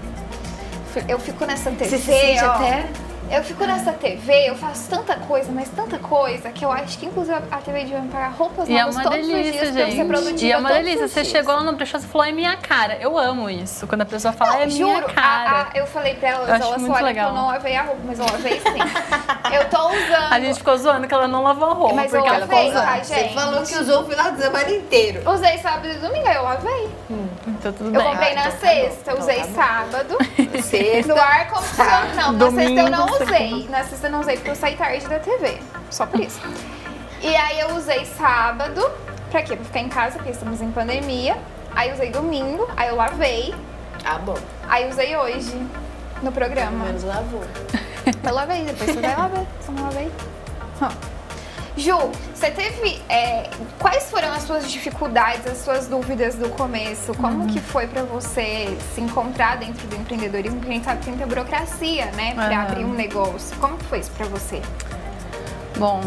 Eu 1.09 1.19
fico 1.19 1.45
nessa 1.45 1.71
Você 1.71 1.77
TC, 1.99 1.99
se 1.99 2.39
até 2.39 2.87
Eu 3.29 3.43
fico 3.43 3.67
nessa 3.67 3.93
TV, 3.93 4.49
eu 4.49 4.55
faço 4.55 4.89
tanta 4.89 5.17
coisa, 5.17 5.51
mas 5.53 5.69
tanta 5.69 5.99
coisa, 5.99 6.49
que 6.51 6.65
eu 6.65 6.71
acho 6.71 6.97
que 6.97 7.07
inclusive 7.07 7.37
a 7.51 7.57
TV 7.59 7.81
devia 7.81 7.99
me 8.01 8.09
pagar 8.09 8.29
roupas 8.31 8.69
E 8.69 8.77
é 8.77 8.85
novas 8.85 9.03
todos 9.03 9.19
os 9.19 9.27
delícia, 9.27 9.53
dias 9.53 9.71
pra 9.73 9.81
eu 9.81 9.87
ser 9.87 9.93
gente. 9.97 10.07
produtiva 10.07 10.47
E 10.47 10.53
é 10.53 10.57
uma 10.57 10.69
todos 10.69 10.85
delícia. 10.85 11.05
os 11.07 11.11
Você 11.13 11.23
dias. 11.23 11.33
chegou 11.33 11.55
lá 11.57 11.63
no 11.65 11.73
brechó 11.73 11.99
e 11.99 12.03
falou, 12.03 12.27
é 12.27 12.33
minha 12.33 12.57
cara. 12.57 12.97
Eu 13.01 13.19
amo 13.19 13.51
isso. 13.51 13.85
Quando 13.89 14.03
a 14.03 14.07
pessoa 14.07 14.33
fala, 14.33 14.53
Não, 14.53 14.61
é 14.61 14.67
minha 14.67 14.79
juro, 14.95 15.13
cara. 15.13 15.51
a- 15.51 15.63
a- 15.63 15.67
eu 15.75 15.87
falei 15.87 16.15
pra 16.15 16.31
Eu 16.31 16.47
elas 16.47 16.67
muito 16.79 16.87
falaram 16.87 17.07
legal. 17.07 17.31
que 17.33 17.37
eu 17.37 17.41
não 17.43 17.47
lavei 17.49 17.77
a 17.77 17.83
roupa, 17.83 18.01
mas 18.05 18.19
eu 18.21 18.27
lavei 18.27 18.61
sim. 18.61 18.79
eu 19.57 19.69
tô 19.71 19.89
usando. 19.89 20.33
A 20.33 20.41
gente 20.41 20.59
ficou 20.59 20.79
zoando 20.79 21.09
que 21.09 21.15
ela 21.15 21.29
não 21.29 21.43
lavou 21.43 21.71
a 21.71 21.75
roupa. 21.75 21.95
Mas 21.95 22.15
eu 22.15 22.21
porque 22.21 22.35
ela 22.35 22.47
lavei, 22.47 22.67
ficou 22.67 22.81
tá, 22.81 22.87
usando. 22.93 23.05
Você 23.05 23.15
gente? 23.15 23.35
falou 23.35 23.63
que 23.65 23.75
usou 23.77 24.03
o 24.03 24.05
final 24.09 24.31
de 24.33 24.39
semana 24.41 24.71
inteiro. 24.71 25.31
Usei 25.31 25.59
sábado 25.59 25.89
e 25.89 25.95
domingo, 25.95 26.29
eu 26.29 26.43
lavei. 26.45 26.89
Então 27.49 27.73
tudo 27.73 27.87
Eu 27.95 28.01
bem. 28.03 28.11
comprei 28.13 28.31
Ah, 28.33 28.35
na 28.37 28.41
então 28.47 28.53
tá 28.53 28.67
sexta, 28.67 29.13
bom. 29.15 29.19
usei 29.21 29.41
tá 29.41 29.47
sábado. 29.49 30.17
Sexta. 30.71 31.15
No 31.15 31.21
ar 31.21 31.49
condicionado. 31.49 32.07
Não, 32.17 32.33
na 32.33 32.39
Domingo, 32.39 32.61
sexta 32.61 32.81
eu 32.81 32.91
não 32.91 33.07
usei. 33.23 33.69
Na 33.69 33.85
sexta 33.85 34.07
eu 34.07 34.11
não 34.13 34.21
usei 34.21 34.37
porque 34.37 34.51
eu 34.51 34.57
saí 34.57 34.77
tarde 34.77 35.07
da 35.09 35.19
TV. 35.19 35.59
Só 35.91 36.07
por 36.07 36.21
isso. 36.21 36.41
E 37.21 37.35
aí 37.35 37.61
eu 37.61 37.75
usei 37.77 38.05
sábado. 38.05 38.91
Pra 39.31 39.43
quê? 39.43 39.57
Pra 39.57 39.65
ficar 39.65 39.81
em 39.81 39.89
casa, 39.89 40.17
porque 40.17 40.31
estamos 40.31 40.61
em 40.61 40.71
pandemia. 40.71 41.37
Aí 41.75 41.93
usei 41.93 42.11
domingo, 42.11 42.69
aí 42.77 42.89
eu 42.89 42.97
lavei. 42.97 43.55
Ah, 44.05 44.19
bom. 44.19 44.37
Aí 44.69 44.89
usei 44.89 45.17
hoje 45.17 45.55
no 46.23 46.31
Pelo 46.31 46.33
programa. 46.33 46.85
menos 46.85 47.03
lavou. 47.03 47.43
Eu 48.23 48.35
lavei, 48.35 48.63
depois 48.65 48.91
você 48.91 49.01
vai 49.01 49.17
lavar. 49.17 49.45
Se 49.61 49.69
eu 49.69 49.75
não 49.75 49.83
lavei. 49.85 50.11
Hã. 50.81 50.89
Ju, 51.77 52.11
você 52.35 52.51
teve. 52.51 53.01
é, 53.09 53.51
quais 53.79 54.09
foram 54.11 54.33
as 54.33 54.43
suas 54.45 54.71
dificuldades, 54.71 55.47
as 55.47 55.59
suas 55.59 55.87
dúvidas 55.87 56.35
do 56.35 56.49
começo? 56.51 57.13
Como 57.15 57.41
Uhum. 57.43 57.47
que 57.49 57.61
foi 57.61 57.87
pra 57.87 58.03
você 58.03 58.77
se 58.95 59.01
encontrar 59.01 59.59
dentro 59.59 59.87
do 59.87 59.97
empreendedorismo? 59.97 60.59
Porque 60.59 60.71
a 60.73 60.75
gente 60.75 60.85
sabe 60.85 60.99
que 61.01 61.05
tem 61.07 61.15
muita 61.15 61.27
burocracia, 61.29 62.07
né? 62.13 62.33
Pra 62.35 62.47
Aham. 62.47 62.63
abrir 62.63 62.85
um 62.85 62.93
negócio. 62.95 63.55
Como 63.59 63.77
que 63.77 63.85
foi 63.85 63.99
isso 63.99 64.11
pra 64.13 64.27
você? 64.27 64.63
Bom, 65.77 66.01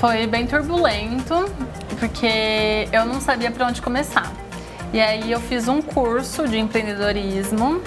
foi 0.00 0.26
bem 0.26 0.46
turbulento, 0.46 1.48
porque 2.00 2.88
eu 2.92 3.04
não 3.04 3.20
sabia 3.20 3.50
para 3.52 3.66
onde 3.66 3.80
começar. 3.80 4.32
E 4.92 5.00
aí 5.00 5.30
eu 5.30 5.40
fiz 5.40 5.68
um 5.68 5.80
curso 5.80 6.48
de 6.48 6.58
empreendedorismo 6.58 7.80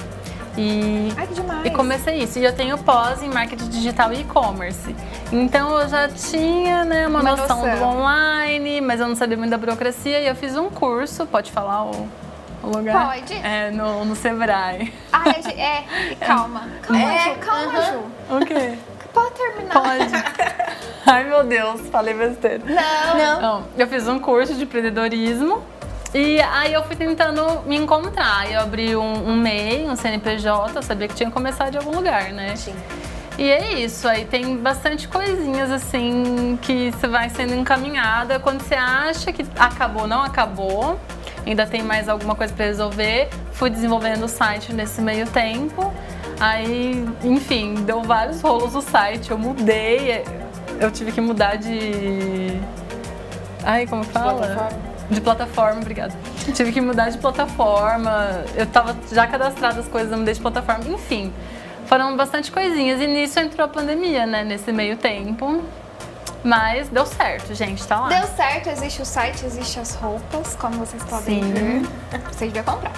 e, 0.58 1.12
Ai, 1.18 1.28
que 1.28 1.34
demais. 1.34 1.66
e 1.66 1.70
comecei 1.72 2.16
isso. 2.20 2.40
E 2.40 2.44
eu 2.44 2.54
tenho 2.54 2.78
pós 2.78 3.22
em 3.24 3.30
marketing 3.30 3.70
digital 3.70 4.12
e 4.14 4.22
e-commerce. 4.22 4.96
Então 5.32 5.80
eu 5.80 5.88
já 5.88 6.08
tinha 6.10 6.84
né, 6.84 7.08
uma, 7.08 7.20
Uma 7.22 7.32
noção, 7.32 7.66
noção. 7.66 7.78
do 7.78 7.84
online, 7.98 8.82
mas 8.82 9.00
eu 9.00 9.08
não 9.08 9.16
sabia 9.16 9.38
muito 9.38 9.52
da 9.52 9.58
burocracia. 9.58 10.20
E 10.20 10.28
eu 10.28 10.36
fiz 10.36 10.58
um 10.58 10.70
curso, 10.70 11.26
pode 11.26 11.52
falar 11.52 11.86
o, 11.86 12.08
o 12.64 12.68
lugar? 12.68 13.08
Pode. 13.16 13.34
É, 13.34 13.72
no, 13.72 14.04
no 14.06 14.16
Sebrae. 14.16 14.94
Ah, 15.12 15.24
é, 15.30 15.62
é, 16.12 16.16
calma. 16.20 16.68
Calma, 16.84 17.02
É, 17.14 17.24
Ju, 17.34 17.36
calma, 17.40 17.80
aham. 17.80 17.92
Ju. 17.94 18.36
O 18.36 18.46
quê? 18.46 18.78
Pode 19.14 19.32
terminar. 19.32 19.74
Pode. 19.74 20.24
Ai, 21.06 21.24
meu 21.26 21.44
Deus, 21.44 21.82
falei 21.90 22.14
besteira. 22.14 22.62
Não. 22.66 23.18
Não. 23.18 23.42
Não, 23.42 23.64
eu 23.78 23.88
fiz 23.88 24.08
um 24.08 24.20
curso 24.20 24.54
de 24.54 24.64
empreendedorismo 24.64 25.62
e 26.14 26.42
aí 26.42 26.74
eu 26.74 26.84
fui 26.84 26.96
tentando 26.96 27.62
me 27.66 27.78
encontrar. 27.78 28.52
Eu 28.52 28.60
abri 28.62 28.96
um, 28.96 29.30
um 29.30 29.36
MEI, 29.36 29.90
um 29.90 29.96
CNPJ, 29.96 30.78
eu 30.78 30.84
sabia 30.84 31.08
que 31.08 31.16
tinha 31.16 31.28
que 31.28 31.34
começar 31.34 31.70
de 31.70 31.78
algum 31.78 31.96
lugar, 31.96 32.32
né? 32.34 32.56
Sim. 32.56 32.76
E 33.38 33.50
é 33.50 33.80
isso, 33.80 34.08
aí 34.08 34.26
tem 34.26 34.58
bastante 34.58 35.08
coisinhas 35.08 35.72
assim 35.72 36.60
que 36.62 36.92
você 36.92 37.08
vai 37.08 37.30
sendo 37.30 37.56
encaminhada. 37.56 38.40
Quando 38.40 38.62
você 38.62 38.76
acha 38.76 39.32
que 39.32 39.46
acabou, 39.58 40.06
não 40.06 40.22
acabou, 40.22 41.00
ainda 41.46 41.66
tem 41.66 41.82
mais 41.82 42.10
alguma 42.10 42.36
coisa 42.36 42.54
para 42.54 42.66
resolver. 42.66 43.30
Fui 43.54 43.70
desenvolvendo 43.70 44.26
o 44.26 44.28
site 44.28 44.74
nesse 44.74 45.02
meio 45.02 45.26
tempo. 45.28 45.94
Aí, 46.40 47.08
enfim, 47.24 47.76
deu 47.76 48.04
vários 48.04 48.42
rolos 48.42 48.76
o 48.76 48.82
site. 48.82 49.32
Eu 49.32 49.38
mudei, 49.38 50.24
eu 50.80 50.92
tive 50.92 51.12
que 51.12 51.22
mudar 51.22 51.56
de. 51.56 52.60
Ai, 53.64 53.88
como 53.88 54.04
fala? 54.04 54.91
De 55.12 55.20
plataforma, 55.20 55.82
obrigada. 55.82 56.14
Tive 56.54 56.72
que 56.72 56.80
mudar 56.80 57.10
de 57.10 57.18
plataforma. 57.18 58.44
Eu 58.56 58.66
tava 58.66 58.96
já 59.12 59.28
cadastrada 59.28 59.82
as 59.82 59.88
coisas, 59.88 60.12
eu 60.12 60.18
mudei 60.18 60.34
de 60.34 60.40
plataforma. 60.40 60.86
Enfim, 60.88 61.34
foram 61.86 62.16
bastante 62.16 62.52
coisinhas. 62.52 63.02
E 63.02 63.08
nisso 63.08 63.40
entrou 63.40 63.66
a 63.66 63.68
pandemia, 63.68 64.26
né? 64.26 64.44
Nesse 64.44 64.72
meio 64.72 64.96
tempo. 64.96 65.62
Mas 66.44 66.90
deu 66.90 67.06
certo, 67.06 67.54
gente, 67.54 67.86
tá 67.86 68.00
lá. 68.00 68.08
Deu 68.08 68.28
certo, 68.36 68.70
existe 68.70 69.02
o 69.02 69.06
site, 69.06 69.46
existe 69.46 69.80
as 69.80 69.94
roupas, 69.96 70.56
como 70.56 70.78
vocês 70.78 71.04
podem 71.04 71.44
Sim. 71.44 71.54
ver. 71.54 71.82
Vocês 72.32 72.52
deviam 72.52 72.64
comprar. 72.64 72.94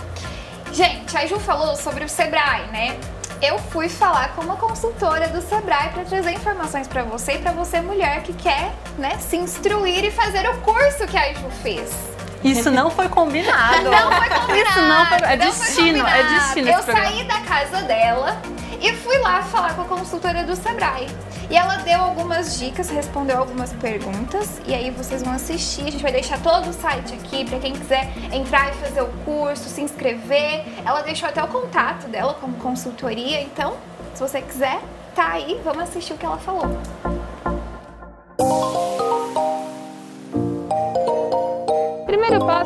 Gente, 0.71 1.17
a 1.17 1.25
Ju 1.25 1.39
falou 1.39 1.75
sobre 1.75 2.05
o 2.05 2.09
Sebrae, 2.09 2.67
né? 2.71 2.97
Eu 3.43 3.59
fui 3.59 3.89
falar 3.89 4.29
com 4.35 4.41
uma 4.41 4.55
consultora 4.55 5.27
do 5.27 5.41
Sebrae 5.41 5.89
para 5.89 6.05
trazer 6.05 6.31
informações 6.31 6.87
para 6.87 7.03
você 7.03 7.33
e 7.33 7.37
para 7.39 7.51
você 7.51 7.81
mulher 7.81 8.23
que 8.23 8.31
quer, 8.31 8.71
né, 8.97 9.17
se 9.19 9.35
instruir 9.35 10.05
e 10.05 10.11
fazer 10.11 10.49
o 10.49 10.61
curso 10.61 11.05
que 11.05 11.17
a 11.17 11.33
Ju 11.33 11.49
fez. 11.61 11.91
Isso 12.41 12.71
não 12.71 12.89
foi 12.89 13.09
combinado. 13.09 13.83
Não 13.91 14.11
foi 14.13 14.29
combinado. 14.29 14.69
Isso 14.69 14.81
não 14.81 15.05
foi. 15.07 15.17
É 15.17 15.35
não 15.35 15.51
foi 15.53 15.65
destino, 15.65 16.07
é 16.07 16.23
combinado. 16.23 16.39
destino 16.39 16.69
Eu 16.69 16.83
saí 16.83 17.23
da 17.25 17.39
casa 17.41 17.81
dela 17.81 18.41
e 18.81 18.93
fui 18.93 19.17
lá 19.17 19.41
falar 19.43 19.73
com 19.75 19.81
a 19.81 19.85
consultora 19.85 20.43
do 20.43 20.55
Sebrae. 20.55 21.07
E 21.49 21.57
ela 21.57 21.77
deu 21.77 21.99
algumas 21.99 22.57
dicas, 22.59 22.89
respondeu 22.89 23.37
algumas 23.37 23.71
perguntas. 23.73 24.61
E 24.65 24.73
aí 24.73 24.91
vocês 24.91 25.23
vão 25.23 25.33
assistir. 25.33 25.81
A 25.81 25.91
gente 25.91 26.01
vai 26.01 26.11
deixar 26.11 26.41
todo 26.41 26.69
o 26.69 26.73
site 26.73 27.13
aqui 27.13 27.45
para 27.45 27.59
quem 27.59 27.73
quiser 27.73 28.11
entrar 28.31 28.69
e 28.69 28.73
fazer 28.75 29.01
o 29.01 29.09
curso, 29.25 29.69
se 29.69 29.81
inscrever. 29.81 30.63
Ela 30.85 31.01
deixou 31.01 31.29
até 31.29 31.43
o 31.43 31.47
contato 31.47 32.07
dela 32.07 32.33
como 32.35 32.55
consultoria. 32.57 33.41
Então, 33.41 33.77
se 34.13 34.21
você 34.21 34.41
quiser, 34.41 34.79
tá 35.15 35.31
aí. 35.31 35.59
Vamos 35.63 35.83
assistir 35.83 36.13
o 36.13 36.17
que 36.17 36.25
ela 36.25 36.37
falou. 36.37 36.77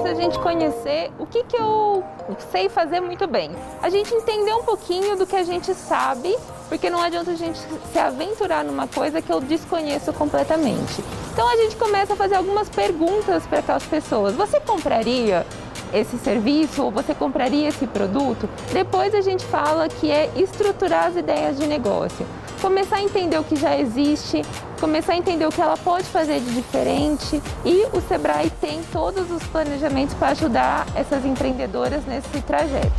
A 0.05 0.13
gente 0.13 0.39
conhecer 0.39 1.11
o 1.19 1.25
que, 1.25 1.43
que 1.43 1.57
eu 1.57 2.03
sei 2.51 2.69
fazer 2.69 3.01
muito 3.01 3.27
bem. 3.27 3.51
A 3.81 3.89
gente 3.89 4.13
entender 4.13 4.53
um 4.53 4.63
pouquinho 4.63 5.17
do 5.17 5.25
que 5.25 5.35
a 5.35 5.43
gente 5.43 5.73
sabe, 5.73 6.37
porque 6.69 6.89
não 6.89 7.01
adianta 7.01 7.31
a 7.31 7.35
gente 7.35 7.59
se 7.91 7.99
aventurar 7.99 8.63
numa 8.63 8.87
coisa 8.87 9.21
que 9.21 9.31
eu 9.31 9.41
desconheço 9.41 10.13
completamente. 10.13 11.03
Então 11.33 11.47
a 11.47 11.55
gente 11.57 11.75
começa 11.75 12.13
a 12.13 12.15
fazer 12.15 12.35
algumas 12.35 12.69
perguntas 12.69 13.45
para 13.47 13.59
aquelas 13.59 13.83
pessoas. 13.83 14.35
Você 14.35 14.59
compraria 14.59 15.45
esse 15.93 16.17
serviço 16.17 16.83
ou 16.83 16.91
você 16.91 17.13
compraria 17.13 17.67
esse 17.67 17.87
produto? 17.87 18.47
Depois 18.71 19.13
a 19.13 19.21
gente 19.21 19.45
fala 19.45 19.89
que 19.89 20.11
é 20.11 20.31
estruturar 20.35 21.07
as 21.07 21.15
ideias 21.15 21.57
de 21.57 21.67
negócio. 21.67 22.25
Começar 22.61 22.97
a 22.97 23.01
entender 23.01 23.37
o 23.37 23.43
que 23.43 23.55
já 23.55 23.77
existe, 23.77 24.41
começar 24.79 25.13
a 25.13 25.17
entender 25.17 25.45
o 25.45 25.49
que 25.49 25.61
ela 25.61 25.77
pode 25.77 26.05
fazer 26.05 26.39
de 26.39 26.53
diferente 26.55 27.41
e 27.63 27.85
o 27.95 28.01
Sebrae 28.01 28.49
tem 28.49 28.81
todos 28.91 29.29
os 29.29 29.43
planejamentos 29.43 30.15
para 30.15 30.29
ajudar 30.29 30.87
essas 30.95 31.23
empreendedoras 31.23 32.03
nesse 32.05 32.41
trajeto. 32.41 32.91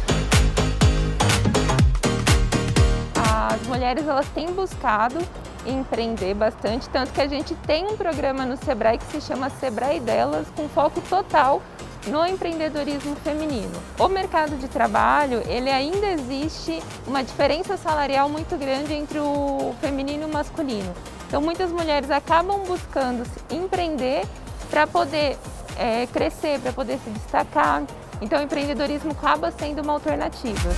As 3.16 3.66
mulheres 3.66 4.06
elas 4.06 4.28
têm 4.28 4.46
buscado 4.52 5.18
empreender 5.66 6.34
bastante, 6.34 6.88
tanto 6.88 7.12
que 7.12 7.20
a 7.20 7.26
gente 7.26 7.54
tem 7.66 7.84
um 7.86 7.96
programa 7.96 8.46
no 8.46 8.56
Sebrae 8.56 8.98
que 8.98 9.06
se 9.06 9.20
chama 9.20 9.50
Sebrae 9.50 9.98
Delas, 9.98 10.46
com 10.54 10.68
foco 10.68 11.00
total 11.02 11.60
no 12.08 12.26
empreendedorismo 12.26 13.14
feminino. 13.16 13.72
O 13.98 14.08
mercado 14.08 14.56
de 14.56 14.66
trabalho, 14.68 15.42
ele 15.46 15.70
ainda 15.70 16.06
existe 16.08 16.82
uma 17.06 17.22
diferença 17.22 17.76
salarial 17.76 18.28
muito 18.28 18.56
grande 18.56 18.94
entre 18.94 19.18
o 19.18 19.74
feminino 19.80 20.22
e 20.22 20.26
o 20.26 20.32
masculino. 20.32 20.92
Então 21.26 21.40
muitas 21.40 21.70
mulheres 21.70 22.10
acabam 22.10 22.60
buscando 22.64 23.24
se 23.24 23.54
empreender 23.54 24.26
para 24.70 24.86
poder 24.86 25.36
é, 25.76 26.06
crescer, 26.06 26.58
para 26.60 26.72
poder 26.72 26.98
se 27.04 27.10
destacar. 27.10 27.82
Então 28.20 28.40
o 28.40 28.42
empreendedorismo 28.42 29.12
acaba 29.12 29.50
sendo 29.50 29.82
uma 29.82 29.92
alternativa. 29.92 30.70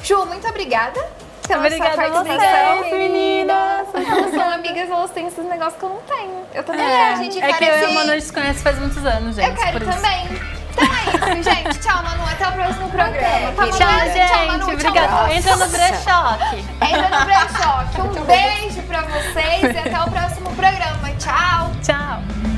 Ju, 0.02 0.24
muito 0.26 0.46
obrigada 0.48 1.00
pela 1.46 1.66
Obrigada 1.66 1.94
sua 1.94 2.04
a 2.04 2.10
participação. 2.10 2.78
vocês, 2.78 2.92
meninas! 2.94 3.88
Elas 3.94 4.30
são 4.30 4.50
amigas, 4.50 4.90
elas 4.90 5.10
têm 5.10 5.26
esses 5.26 5.44
negócios 5.44 5.78
que 5.78 5.82
eu 5.84 5.88
não 5.88 6.00
tenho. 6.02 6.46
Eu 6.54 6.64
também 6.64 6.86
É, 6.86 7.12
a 7.12 7.16
gente 7.16 7.38
É 7.38 7.52
que 7.52 7.64
eu 7.64 7.78
e 7.78 7.84
a 7.84 7.90
Manu 7.90 8.20
se 8.20 8.32
conhece 8.32 8.62
faz 8.62 8.78
muitos 8.78 9.04
anos, 9.04 9.36
gente. 9.36 9.48
Eu 9.48 9.56
quero 9.56 9.84
também. 9.84 10.59
É 11.06 11.38
isso, 11.38 11.42
gente. 11.42 11.78
Tchau, 11.78 12.02
Manu. 12.02 12.24
Até 12.24 12.48
o 12.48 12.52
próximo 12.52 12.88
programa. 12.90 13.52
Tá, 13.52 13.66
Manu? 13.66 13.78
Tchau, 13.78 14.00
gente. 14.12 14.46
Manu. 14.46 14.64
Tchau, 14.66 14.74
Obrigada. 14.74 15.08
Manu. 15.08 15.32
Entra 15.32 15.56
no 15.56 15.68
brechó 15.68 16.38
aqui. 16.40 16.64
Entra 16.80 17.18
no 17.18 17.24
brechó. 17.24 17.80
Um 18.00 18.24
beijo 18.24 18.82
pra 18.82 19.02
vocês 19.02 19.74
e 19.74 19.78
até 19.78 20.02
o 20.02 20.10
próximo 20.10 20.50
programa. 20.54 21.10
Tchau. 21.18 21.70
Tchau. 21.82 22.49